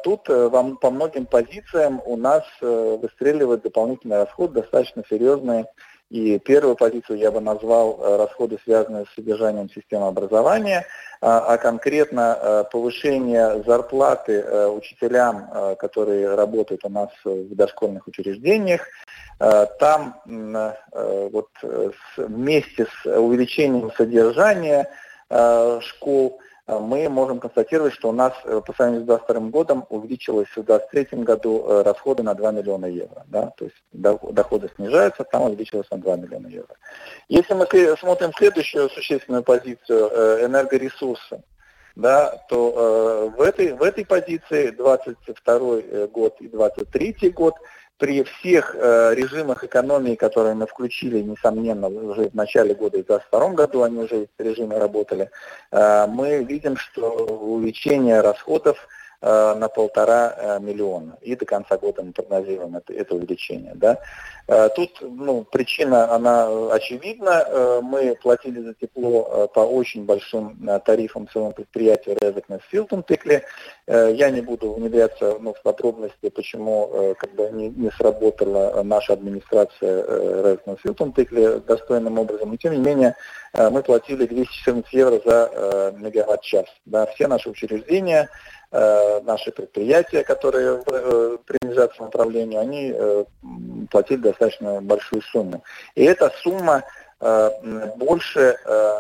[0.05, 5.67] тут э, во м- по многим позициям у нас выстреливает дополнительный расход достаточно серьезные.
[6.11, 10.87] И первую позицию я бы назвал э, расходы, связанные с содержанием системы образования,
[11.21, 18.87] а а конкретно э, повышение зарплаты э, учителям, которые работают у нас в дошкольных учреждениях.
[19.39, 21.49] Там вот
[22.17, 24.91] вместе с увеличением содержания
[25.81, 30.63] школ мы можем констатировать, что у нас э, по сравнению с 2022 годом увеличилось в
[30.63, 33.25] 2023 году э, расходы на 2 миллиона евро.
[33.29, 33.53] Да?
[33.57, 36.75] То есть до- доходы снижаются, там увеличилось на 2 миллиона евро.
[37.29, 41.43] Если мы смотрим следующую существенную позицию э, энергоресурсы,
[41.97, 47.55] да, то э, в, этой, в этой позиции 22 год и 23 год
[47.99, 53.07] при всех э, режимах экономии, которые мы включили, несомненно, уже в начале года и в
[53.07, 55.31] 2022 году они уже в режиме работали,
[55.73, 58.89] э, мы видим, что увеличение расходов
[59.21, 61.19] на полтора э, миллиона.
[61.23, 63.73] И до конца года мы прогнозируем это, это увеличение.
[63.75, 63.99] Да?
[64.47, 67.81] Э, тут ну, причина, она очевидна.
[67.83, 73.43] Мы платили за тепло по очень большим тарифам своему предприятию Резекнес Филтон Тыкли.
[73.87, 80.03] Я не буду внедряться ну, в подробности, почему как бы, не, не сработала наша администрация
[80.43, 82.51] Резекнес Филтон Тыкли достойным образом.
[82.51, 83.17] Но тем не менее,
[83.53, 86.67] мы платили 214 евро за мегаватт-час.
[86.85, 87.07] Да?
[87.07, 93.25] Все наши учреждения Э, наши предприятия, которые э, принадлежат самоуправлению, они э,
[93.91, 95.65] платили достаточно большую сумму.
[95.95, 96.85] И эта сумма
[97.97, 98.57] больше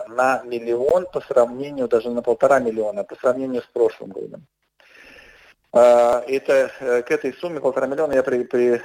[0.09, 4.45] на миллион по сравнению, даже на полтора миллиона, по сравнению с прошлым годом.
[5.73, 6.73] Это,
[7.07, 8.83] к этой сумме полтора миллиона я при, при,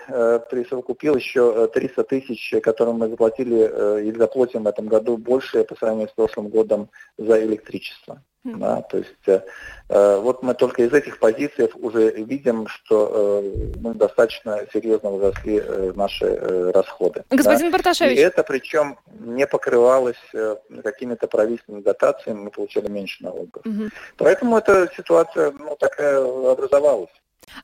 [0.51, 6.09] присовокупил еще 300 тысяч, которые мы заплатили и заплатим в этом году больше по сравнению
[6.09, 8.21] с прошлым годом за электричество.
[8.43, 9.41] Да, то есть э,
[9.87, 15.61] э, вот мы только из этих позиций уже видим, что э, ну, достаточно серьезно возросли
[15.63, 17.23] э, наши э, расходы.
[17.29, 17.77] Господин да?
[17.77, 18.17] Барташевич.
[18.17, 23.65] И это причем не покрывалось э, какими-то правительственными дотациями, мы получали меньше налогов.
[23.65, 23.89] Угу.
[24.17, 27.11] Поэтому эта ситуация ну, такая образовалась.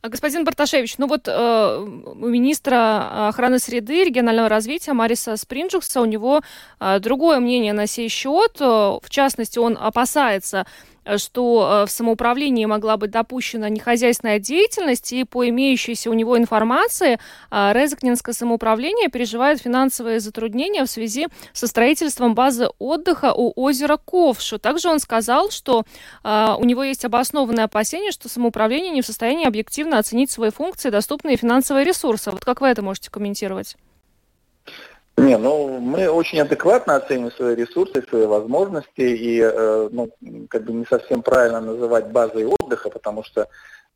[0.02, 6.02] А, господин Барташевич, ну вот э, у министра охраны среды и регионального развития Мариса Спринджукса
[6.02, 6.42] у него
[6.80, 8.60] э, другое мнение на сей счет.
[8.60, 15.24] В частности, он опасается Э, что э, в самоуправлении могла быть допущена нехозяйственная деятельность, и
[15.24, 17.20] по имеющейся у него информации
[17.52, 24.60] э, Резакнинское самоуправление переживает финансовые затруднения в связи со строительством базы отдыха у озера Ковшу.
[24.60, 25.84] Также он сказал, что
[26.24, 31.38] у него есть обоснованное опасение, что самоуправление не в состоянии объективно оценить свои функции, доступные
[31.38, 32.32] финансовые ресурсы.
[32.32, 33.76] Вот как вы это можете комментировать?
[35.20, 40.10] Не, ну мы очень адекватно оцениваем свои ресурсы, свои возможности, и э, ну,
[40.50, 43.48] как бы не совсем правильно называть базой отдыха, потому что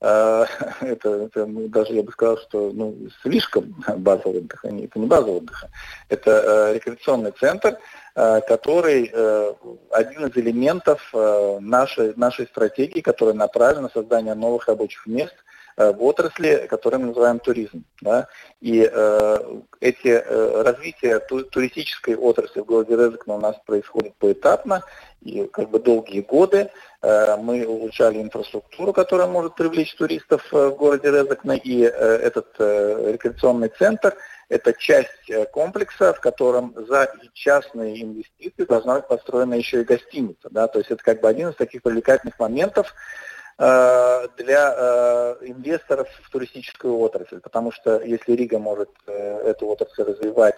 [0.02, 0.46] э,
[0.82, 5.08] это, это ну, даже я бы сказал, что ну, слишком база отдыха, не, это не
[5.08, 5.70] база отдыха,
[6.10, 7.78] это э, рекреационный центр,
[8.16, 9.54] э, который э,
[9.92, 15.36] один из элементов э, нашей, нашей стратегии, которая направлена на создание новых рабочих мест–
[15.78, 17.84] в отрасли, которую мы называем туризм.
[18.02, 18.28] Да?
[18.62, 19.38] И э,
[19.80, 24.84] эти э, развитие ту, туристической отрасли в городе Резекне у нас происходит поэтапно
[25.22, 26.70] и как бы долгие годы.
[27.02, 32.48] Э, мы улучшали инфраструктуру, которая может привлечь туристов э, в городе Резекне, и э, этот
[32.60, 34.16] э, рекреационный центр
[34.50, 40.50] это часть э, комплекса, в котором за частные инвестиции должна быть построена еще и гостиница.
[40.52, 40.68] Да?
[40.68, 46.30] То есть это как бы один из таких привлекательных моментов, Э, для э, инвесторов в
[46.32, 49.14] туристическую отрасль, потому что если Рига может э,
[49.46, 50.58] эту отрасль развивать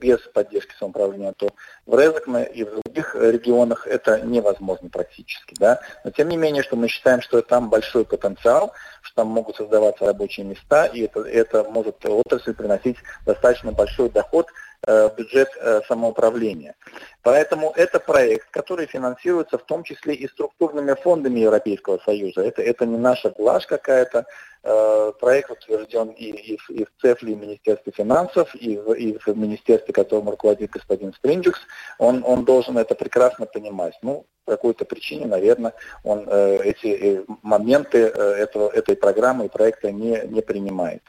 [0.00, 1.48] без поддержки самоуправления, то
[1.86, 5.54] в Резекне и в других регионах это невозможно практически.
[5.58, 5.80] Да?
[6.04, 8.72] Но тем не менее, что мы считаем, что там большой потенциал,
[9.02, 14.46] что там могут создаваться рабочие места, и это, это может отрасль приносить достаточно большой доход
[14.86, 16.74] Э, бюджет э, самоуправления.
[17.22, 22.42] Поэтому это проект, который финансируется в том числе и структурными фондами Европейского Союза.
[22.42, 24.26] Это, это не наша блажь какая-то.
[24.62, 28.92] Э, проект утвержден и, и, в, и в ЦЕФЛе, и в Министерстве финансов, и в,
[28.92, 31.60] и в Министерстве, которым руководит господин Спринджукс.
[31.98, 33.94] Он, он должен это прекрасно понимать.
[34.02, 40.42] Ну, по какой-то причине, наверное, он эти моменты этого, этой программы и проекта не, не
[40.42, 41.02] принимает.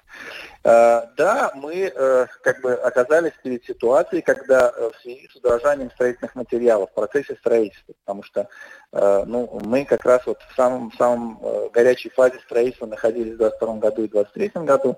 [0.64, 5.89] Э, да, мы э, как бы оказались перед ситуацией, когда э, в связи с удорожанием
[6.02, 8.47] строительных материалов в процессе строительства, потому что
[8.91, 11.39] ну, мы как раз вот в самом, самом
[11.72, 14.97] горячей фазе строительства находились в 2022 году и 2023 году,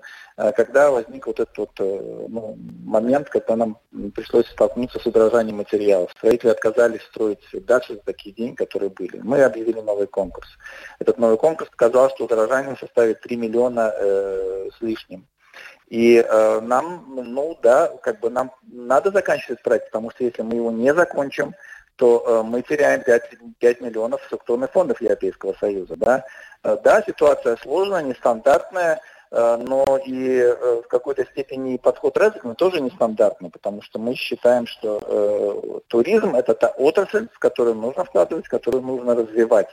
[0.56, 3.78] когда возник вот этот вот, ну, момент, когда нам
[4.14, 6.10] пришлось столкнуться с удорожанием материалов.
[6.12, 9.20] Строители отказались строить дальше за такие деньги, которые были.
[9.22, 10.48] Мы объявили новый конкурс.
[10.98, 15.26] Этот новый конкурс сказал, что удорожание составит 3 миллиона э, с лишним.
[15.88, 20.54] И э, нам, ну да, как бы нам надо заканчивать проект, потому что если мы
[20.54, 21.54] его не закончим,
[21.96, 23.22] то э, мы теряем 5,
[23.58, 25.96] 5 миллионов структурных фондов Европейского Союза.
[25.96, 26.24] Да?
[26.62, 32.80] Э, да, ситуация сложная, нестандартная, э, но и э, в какой-то степени подход Резекна тоже
[32.80, 38.48] нестандартный, потому что мы считаем, что э, туризм это та отрасль, в которую нужно вкладывать,
[38.48, 39.68] которую нужно развивать.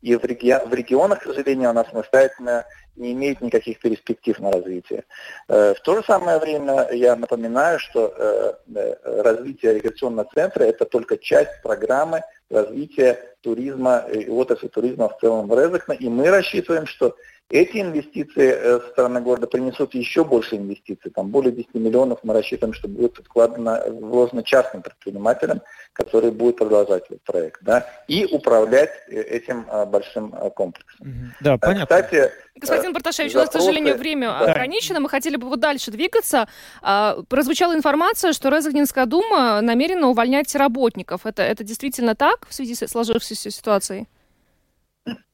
[0.00, 2.64] И в, реги- в регионах, к сожалению, она самостоятельно
[2.96, 5.04] не имеет никаких перспектив на развитие.
[5.48, 10.84] Э, в то же самое время я напоминаю, что э, э, развитие рекреационного центра– это
[10.84, 15.96] только часть программы развития туризма и отрасли туризма в целом в Резекне.
[15.96, 17.16] И мы рассчитываем, что
[17.50, 21.10] Эти инвестиции э, со стороны города принесут еще больше инвестиций.
[21.10, 25.62] Там более 10 миллионов мы рассчитываем, что будет вкладено, вложено частным предпринимателям,
[25.94, 27.62] которые будут продолжать этот проект.
[27.62, 31.32] Да, и управлять э, этим большим комплексом.
[31.40, 31.86] Да, понятно.
[31.86, 32.30] Кстати,
[32.60, 34.50] Господин Барташевич, у нас, к сожалению, время да.
[34.50, 35.00] ограничено.
[35.00, 36.48] Мы хотели бы вот дальше двигаться.
[36.82, 41.24] А, прозвучала информация, что Резагнинская дума намерена увольнять работников.
[41.24, 44.06] Это, это действительно так в связи с сложившейся ситуацией?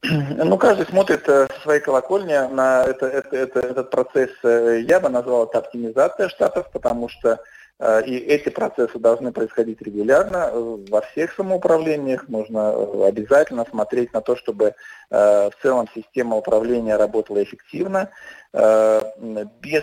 [0.03, 4.31] Ну, каждый смотрит э, со своей колокольни на это, это, это, этот процесс.
[4.43, 7.41] Э, я бы назвал это оптимизация штатов, потому что
[7.81, 10.51] и эти процессы должны происходить регулярно
[10.89, 12.29] во всех самоуправлениях.
[12.29, 14.75] Нужно обязательно смотреть на то, чтобы
[15.11, 18.11] в целом система управления работала эффективно,
[18.53, 19.83] без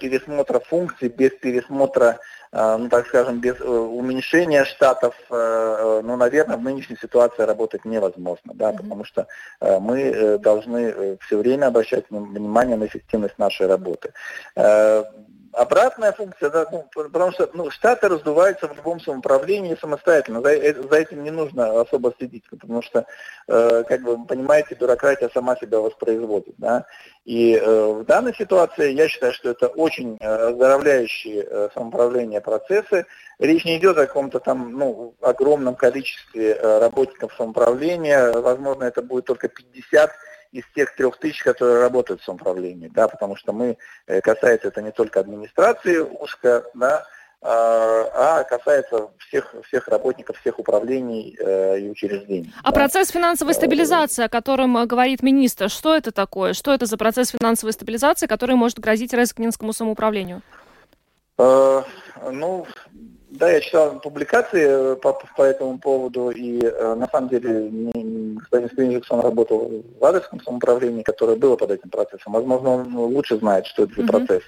[0.00, 2.18] пересмотра функций, без пересмотра
[2.50, 7.84] ну, так скажем, без э, уменьшения штатов, э, э, ну, наверное, в нынешней ситуации работать
[7.84, 9.26] невозможно, да, потому что
[9.60, 14.12] мы должны все время обращать внимание на эффективность нашей работы
[15.52, 20.40] обратная функция, да, ну, потому что ну, штаты раздуваются в любом самоуправлении самостоятельно.
[20.42, 23.06] За, э, за этим не нужно особо следить, потому что,
[23.46, 26.54] э, как вы понимаете, бюрократия сама себя воспроизводит.
[26.58, 26.86] Да?
[27.24, 33.06] И э, в данной ситуации я считаю, что это очень э, оздоровляющие э, самоуправление процессы.
[33.38, 38.32] Речь не идет о каком-то там ну, огромном количестве э, работников самоуправления.
[38.32, 40.10] Возможно, это будет только 50
[40.52, 43.76] из тех трех тысяч, которые работают в самоуправлении, да, потому что мы,
[44.06, 47.06] э, касается это не только администрации узко, да,
[47.40, 52.52] а, а касается всех, всех работников, всех управлений э, и учреждений.
[52.64, 52.72] А да.
[52.72, 56.52] процесс финансовой стабилизации, о котором э, говорит министр, что это такое?
[56.52, 60.42] Что это за процесс финансовой стабилизации, который может грозить Резакнинскому самоуправлению?
[61.38, 61.84] Э,
[62.32, 62.66] ну,
[63.30, 67.70] да, я читал публикации э, по, по этому поводу, и э, на самом деле
[68.40, 72.32] господин Спинжиксон работал в адресном самоуправлении, которое было под этим процессом.
[72.32, 74.06] Возможно, он лучше знает, что это за mm-hmm.
[74.06, 74.42] процесс.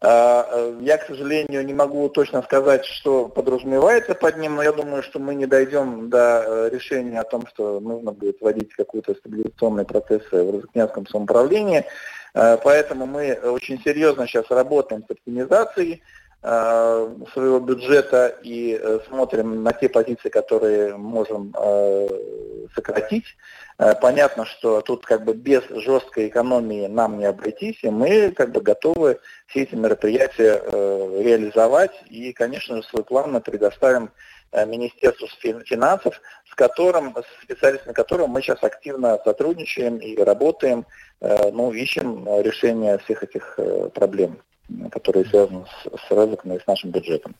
[0.00, 4.72] А, э, я, к сожалению, не могу точно сказать, что подразумевается под ним, но я
[4.72, 9.14] думаю, что мы не дойдем до э, решения о том, что нужно будет вводить какой-то
[9.14, 11.84] стабилизационный процесс в Розыкнянском самоуправлении.
[12.32, 16.02] Поэтому мы очень серьезно сейчас работаем с оптимизацией
[16.42, 22.08] своего бюджета и э, смотрим на те позиции, которые можем э,
[22.74, 23.24] сократить.
[24.00, 28.60] Понятно, что тут как бы без жесткой экономии нам не обойтись, и мы как бы
[28.60, 30.62] готовы все эти мероприятия
[31.20, 34.10] реализовать и, конечно же, свой план мы предоставим
[34.52, 35.26] Министерству
[35.64, 40.86] финансов, с которым, с специалистами которого мы сейчас активно сотрудничаем и работаем,
[41.20, 43.58] ну, ищем решение всех этих
[43.94, 44.38] проблем
[44.90, 47.34] которые связаны с, с рынком и с нашим бюджетом.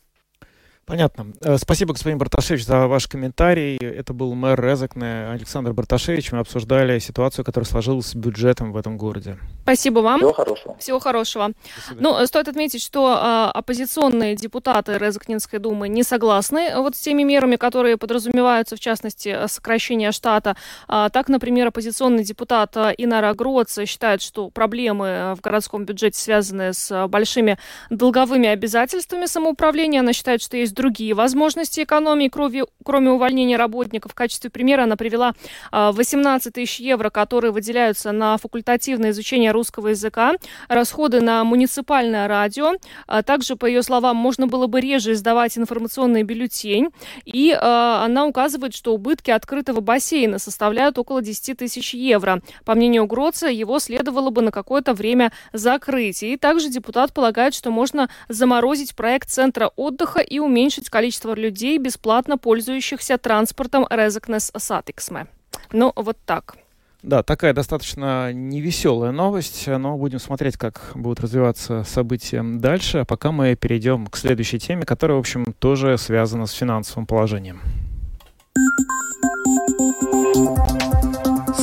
[0.85, 1.27] Понятно.
[1.41, 3.77] Э, спасибо, господин Барташевич, за ваш комментарий.
[3.77, 6.33] Это был мэр Резекне Александр Барташевич.
[6.33, 9.37] Мы обсуждали ситуацию, которая сложилась с бюджетом в этом городе.
[9.61, 10.19] Спасибо вам.
[10.19, 10.77] Всего хорошего.
[10.77, 11.51] Всего хорошего.
[11.91, 17.23] Ну, э, стоит отметить, что э, оппозиционные депутаты Резекнинской думы не согласны вот с теми
[17.23, 20.57] мерами, которые подразумеваются, в частности, сокращение штата.
[20.89, 27.07] А, так, например, оппозиционный депутат Инара Гроц считает, что проблемы в городском бюджете связаны с
[27.07, 27.57] большими
[27.89, 30.01] долговыми обязательствами самоуправления.
[30.01, 34.11] Она считает, что есть другие возможности экономии, кроме, кроме увольнения работников.
[34.11, 35.33] В качестве примера она привела
[35.71, 40.33] 18 а, тысяч евро, которые выделяются на факультативное изучение русского языка,
[40.67, 42.73] расходы на муниципальное радио.
[43.07, 46.89] А также, по ее словам, можно было бы реже издавать информационный бюллетень.
[47.25, 52.41] И а, она указывает, что убытки открытого бассейна составляют около 10 тысяч евро.
[52.65, 56.23] По мнению Гроца, его следовало бы на какое-то время закрыть.
[56.23, 61.77] И также депутат полагает, что можно заморозить проект центра отдыха и уменьшить уменьшить количество людей,
[61.77, 65.27] бесплатно пользующихся транспортом Резекнес Сатиксме.
[65.73, 66.55] Ну, вот так.
[67.01, 72.99] Да, такая достаточно невеселая новость, но будем смотреть, как будут развиваться события дальше.
[72.99, 77.59] А пока мы перейдем к следующей теме, которая, в общем, тоже связана с финансовым положением.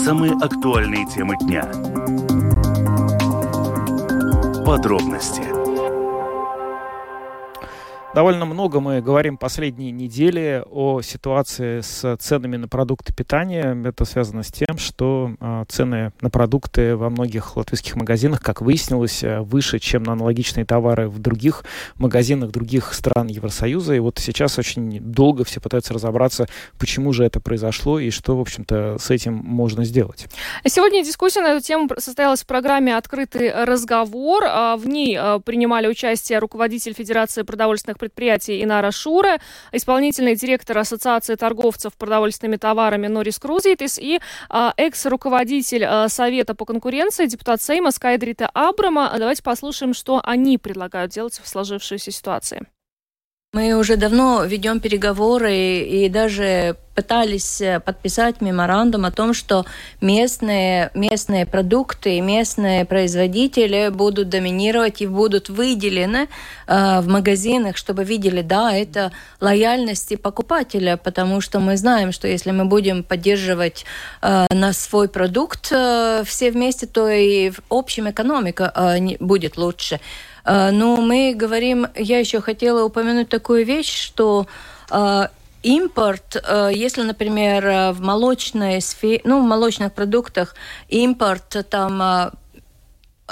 [0.04, 1.64] Самые актуальные темы дня.
[4.66, 5.59] Подробности
[8.12, 13.80] Довольно много мы говорим последние недели о ситуации с ценами на продукты питания.
[13.84, 19.22] Это связано с тем, что э, цены на продукты во многих латвийских магазинах, как выяснилось,
[19.22, 21.62] э, выше, чем на аналогичные товары в других
[21.94, 23.94] магазинах других стран Евросоюза.
[23.94, 26.48] И вот сейчас очень долго все пытаются разобраться,
[26.80, 30.26] почему же это произошло и что, в общем-то, с этим можно сделать.
[30.66, 34.42] Сегодня дискуссия на эту тему состоялась в программе «Открытый разговор».
[34.48, 39.38] А в ней э, принимали участие руководитель Федерации продовольственных предприятий Инара Шура,
[39.70, 47.26] исполнительный директор Ассоциации торговцев продовольственными товарами Норис Крузитис и а, экс-руководитель а, Совета по конкуренции,
[47.26, 49.14] депутат Сейма Скайдрита Абрама.
[49.16, 52.66] Давайте послушаем, что они предлагают делать в сложившейся ситуации.
[53.52, 59.66] Мы уже давно ведем переговоры и даже пытались э, подписать меморандум о том, что
[60.00, 66.28] местные, местные продукты местные производители будут доминировать и будут выделены
[66.68, 72.52] э, в магазинах, чтобы видели, да, это лояльности покупателя, потому что мы знаем, что если
[72.52, 73.84] мы будем поддерживать
[74.22, 79.98] э, на свой продукт э, все вместе, то и в общем экономика э, будет лучше.
[80.44, 84.46] Э, но мы говорим, я еще хотела упомянуть такую вещь, что
[84.90, 85.28] э,
[85.62, 90.54] импорт, э, если, например, в молочной сфере, ну, в молочных продуктах
[90.88, 92.32] импорт там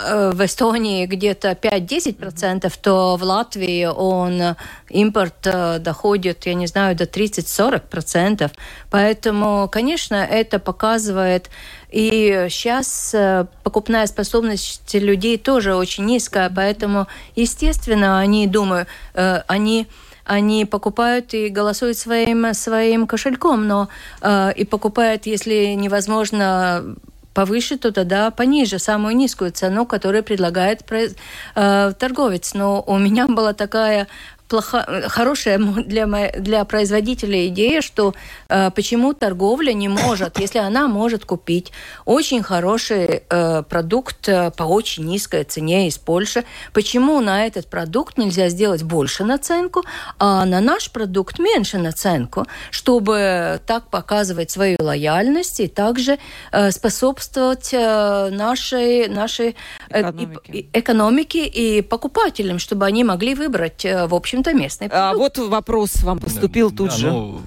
[0.00, 4.54] в Эстонии где-то 5-10%, то в Латвии он
[4.90, 8.48] импорт доходит, я не знаю, до 30-40%.
[8.92, 11.50] Поэтому, конечно, это показывает
[11.90, 19.86] и сейчас э, покупная способность людей тоже очень низкая, поэтому, естественно, они, думаю, э, они
[20.24, 23.88] они покупают и голосуют своим, своим кошельком, но
[24.20, 26.96] э, и покупают, если невозможно
[27.32, 32.52] повыше, то тогда пониже, самую низкую цену, которую предлагает э, торговец.
[32.54, 34.06] Но у меня была такая
[34.48, 36.06] плохо, хорошая для,
[36.38, 38.14] для производителя идея, что
[38.48, 41.72] э, почему торговля не может, если она может купить
[42.04, 48.18] очень хороший э, продукт э, по очень низкой цене из Польши, почему на этот продукт
[48.18, 49.84] нельзя сделать больше наценку,
[50.18, 56.18] а на наш продукт меньше наценку, чтобы так показывать свою лояльность и также
[56.52, 59.56] э, способствовать э, нашей, нашей
[59.90, 60.66] э, экономике.
[60.72, 65.14] экономике и покупателям, чтобы они могли выбрать, э, в общем общем-то, местный продукт.
[65.14, 67.10] А вот вопрос вам поступил да, тут да, же.
[67.10, 67.40] Ну,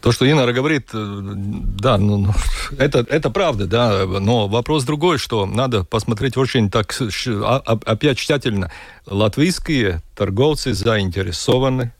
[0.00, 2.32] то, что Инара говорит, э, да, ну, ну,
[2.78, 8.18] это, это правда, да, но вопрос другой, что надо посмотреть очень так, а, а, опять
[8.18, 8.70] тщательно.
[9.06, 11.92] Латвийские торговцы заинтересованы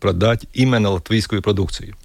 [0.00, 1.96] продать именно латвийскую продукцию.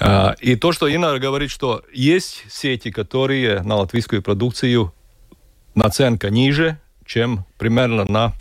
[0.00, 4.92] А, и то, что Инара говорит, что есть сети, которые на латвийскую продукцию
[5.74, 8.32] наценка ниже, чем примерно на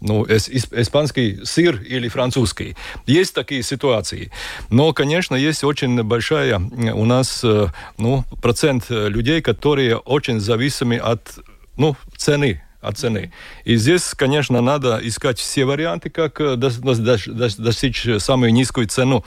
[0.00, 2.76] ну, испанский сыр или французский.
[3.06, 4.30] Есть такие ситуации.
[4.70, 7.68] Но, конечно, есть очень большая у нас э,
[7.98, 11.38] ну, процент людей, которые очень зависимы от
[11.76, 13.32] ну, цены от цены.
[13.64, 19.24] И здесь, конечно, надо искать все варианты, как э, достичь самую низкую цену.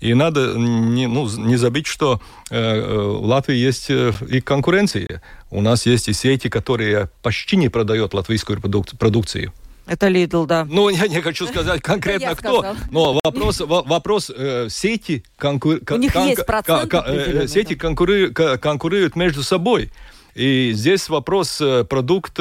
[0.00, 2.20] И надо не, ну, не забыть, что
[2.50, 5.22] э, в Латвии есть и конкуренция.
[5.50, 9.52] У нас есть и сети, которые почти не продают латвийскую продук- продукцию.
[9.86, 10.64] Это Lidl, да.
[10.68, 15.80] Ну, я не хочу сказать конкретно кто, но вопрос, вопрос э, сети, конкур...
[15.90, 16.28] У них кон...
[16.28, 19.90] есть процент э, Сети конкурируют, конкурируют между собой.
[20.34, 22.38] И здесь вопрос э, продукт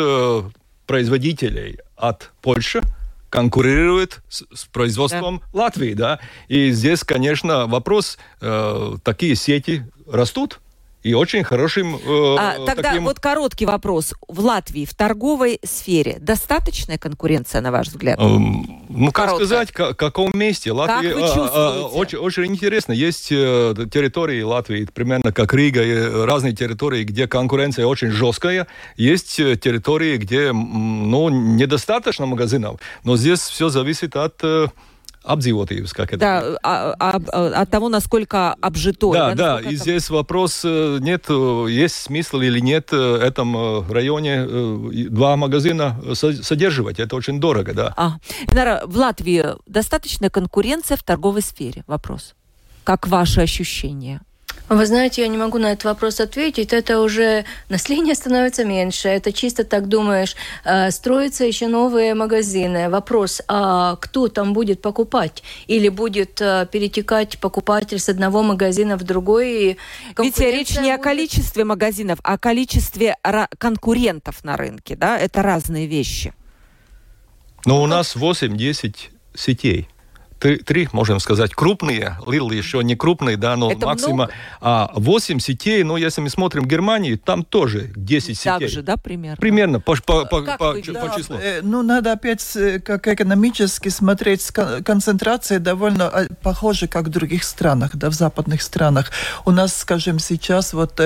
[0.85, 2.81] производителей от Польши,
[3.29, 5.63] конкурирует с, с производством да.
[5.63, 6.19] Латвии, да.
[6.49, 10.59] И здесь, конечно, вопрос, э, такие сети растут,
[11.03, 11.95] и очень хорошим...
[11.95, 13.05] Э, а, тогда таким...
[13.05, 14.13] вот короткий вопрос.
[14.27, 18.19] В Латвии в торговой сфере достаточная конкуренция, на ваш взгляд?
[18.19, 19.47] Эм, ну, как Короткая.
[19.47, 20.71] сказать, в каком месте?
[20.71, 21.53] Латвия, как вы чувствуете?
[21.53, 22.93] А, а, очень, очень интересно.
[22.93, 28.67] Есть э, территории Латвии, примерно как Рига, разные территории, где конкуренция очень жесткая.
[28.95, 32.79] Есть э, территории, где ну, недостаточно магазинов.
[33.03, 34.41] Но здесь все зависит от...
[35.23, 36.17] Э, обдзивотības, как это.
[36.17, 39.13] Да, а, а, а, от того, насколько обжитой.
[39.13, 39.75] Да, да, да и это...
[39.75, 44.45] здесь вопрос, э, нет, э, есть смысл или нет в этом районе
[45.09, 47.93] два магазина содерживать, это очень дорого, да.
[47.97, 48.13] А.
[48.53, 51.83] Нара, в Латвии достаточная конкуренция в торговой сфере?
[51.87, 52.35] Вопрос.
[52.83, 54.21] Как ваши ощущения?
[54.71, 56.71] Вы знаете, я не могу на этот вопрос ответить.
[56.71, 59.09] Это уже население становится меньше.
[59.09, 60.37] Это чисто так думаешь.
[60.63, 62.89] Э, строятся еще новые магазины.
[62.89, 65.43] Вопрос, а кто там будет покупать?
[65.67, 69.77] Или будет э, перетекать покупатель с одного магазина в другой?
[70.17, 70.99] Ведь речь не будет...
[70.99, 73.17] о количестве магазинов, а о количестве
[73.57, 74.95] конкурентов на рынке.
[74.95, 75.17] Да?
[75.19, 76.33] Это разные вещи.
[77.65, 78.95] Но у нас 8-10
[79.35, 79.89] сетей
[80.41, 82.17] три, три, можем сказать, крупные.
[82.25, 84.15] Лил еще не крупный, да, но Это максимум.
[84.15, 84.33] Много?
[84.59, 88.51] А 8 сетей, ну, если мы смотрим Германию, там тоже 10 сетей.
[88.51, 89.37] Так же, да, примерно?
[89.37, 91.37] Примерно, по, по, по, по, вы, да, по числу.
[91.37, 94.51] Э, ну, надо опять э, как экономически смотреть.
[94.83, 99.11] Концентрация довольно а, похожа, как в других странах, да, в западных странах.
[99.45, 100.99] У нас, скажем, сейчас вот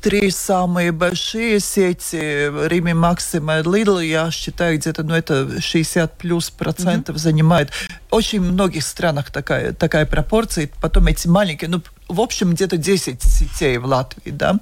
[0.00, 7.16] три самые большие сети, Риме, Максима, Lidl, я считаю, где-то, ну, это 60 плюс процентов
[7.16, 7.20] mm-hmm.
[7.20, 7.70] занимает.
[8.16, 10.70] Очень многих странах такая, такая пропорция.
[10.80, 14.58] Потом эти маленькие, ну, в общем, где-то 10 сетей в Латвии, да.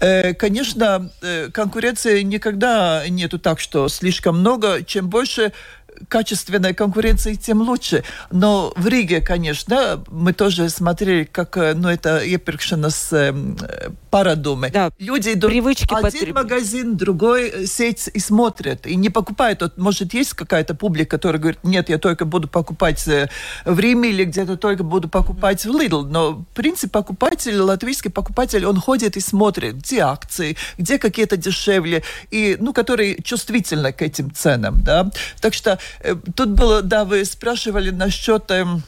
[0.00, 4.82] Э, конечно, э, конкуренции никогда нету так, что слишком много.
[4.82, 5.52] Чем больше
[6.08, 8.04] качественной конкуренции, тем лучше.
[8.30, 12.22] Но в Риге, конечно, мы тоже смотрели, как, э, ну, это
[12.90, 13.32] с э,
[14.10, 14.70] парадумы.
[14.70, 16.34] Да, Люди идут привычки один потреб...
[16.34, 19.62] магазин, другой э, сеть и смотрят, и не покупают.
[19.62, 23.28] Вот, может, есть какая-то публика, которая говорит, нет, я только буду покупать э,
[23.64, 26.06] в Риме или где-то только буду покупать в Lidl.
[26.06, 32.56] Но принцип покупатель, латвийский покупатель, он ходит и смотрит, где акции, где какие-то дешевле, и,
[32.60, 35.10] ну, которые чувствительны к этим ценам, да.
[35.40, 35.78] Так что Э,
[36.34, 38.82] тут было, да, вы спрашивали насчет эм,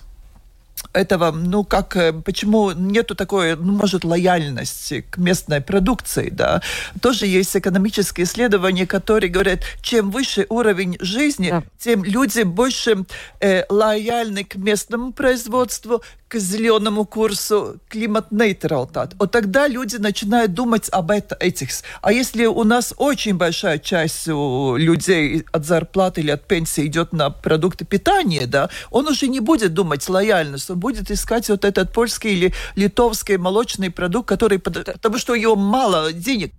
[0.93, 6.63] этого, ну, как, э, почему нету такой, ну, может, лояльности к местной продукции, да.
[7.01, 11.63] Тоже есть экономические исследования, которые говорят, чем выше уровень жизни, да.
[11.79, 13.05] тем люди больше
[13.41, 19.15] э, лояльны к местному производству, к зеленому курсу климат-нейтралтат.
[19.19, 21.71] Вот тогда люди начинают думать об это, этих.
[22.03, 27.31] А если у нас очень большая часть людей от зарплаты или от пенсии идет на
[27.31, 32.33] продукты питания, да, он уже не будет думать лояльность, он будет искать вот этот польский
[32.33, 36.53] или литовский молочный продукт, который, потому что у него мало денег.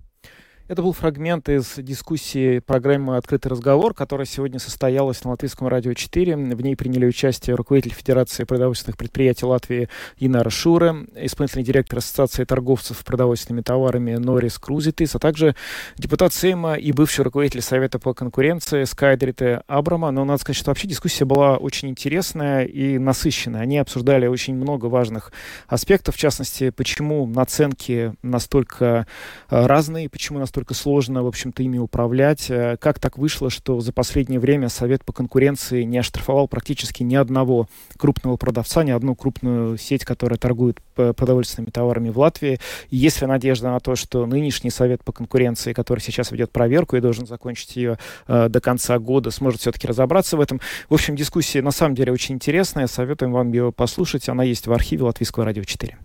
[0.71, 6.37] Это был фрагмент из дискуссии программы «Открытый разговор», которая сегодня состоялась на Латвийском радио 4.
[6.37, 13.03] В ней приняли участие руководитель Федерации продовольственных предприятий Латвии Инара Шура, исполнительный директор Ассоциации торговцев
[13.03, 15.57] продовольственными товарами Норис Крузитис, а также
[15.97, 20.11] депутат Сейма и бывший руководитель Совета по конкуренции Скайдрите Абрама.
[20.11, 23.59] Но надо сказать, что вообще дискуссия была очень интересная и насыщенная.
[23.59, 25.33] Они обсуждали очень много важных
[25.67, 29.05] аспектов, в частности, почему наценки настолько
[29.49, 32.51] э, разные, почему настолько настолько сложно, в общем-то, ими управлять.
[32.51, 37.15] Э, как так вышло, что за последнее время Совет по конкуренции не оштрафовал практически ни
[37.15, 42.59] одного крупного продавца, ни одну крупную сеть, которая торгует продовольственными товарами в Латвии?
[42.91, 46.95] И есть ли надежда на то, что нынешний Совет по конкуренции, который сейчас ведет проверку
[46.95, 47.97] и должен закончить ее
[48.27, 50.61] э, до конца года, сможет все-таки разобраться в этом?
[50.89, 52.85] В общем, дискуссия на самом деле очень интересная.
[52.85, 54.29] Советуем вам ее послушать.
[54.29, 55.97] Она есть в архиве Латвийского радио 4.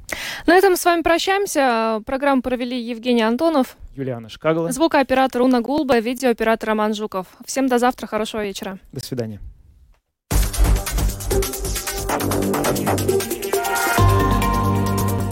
[0.47, 2.01] На этом с вами прощаемся.
[2.07, 3.77] Программу провели Евгений Антонов.
[3.97, 4.73] Юлиана Шкагла.
[4.73, 7.27] Звукооператор Уна Гулба, видеооператор Роман Жуков.
[7.45, 8.79] Всем до завтра, хорошего вечера.
[8.93, 9.41] До свидания.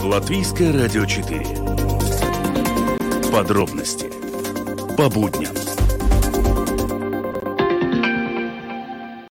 [0.03, 1.45] Латвийское радио 4.
[3.31, 4.09] Подробности
[4.95, 5.64] по будням.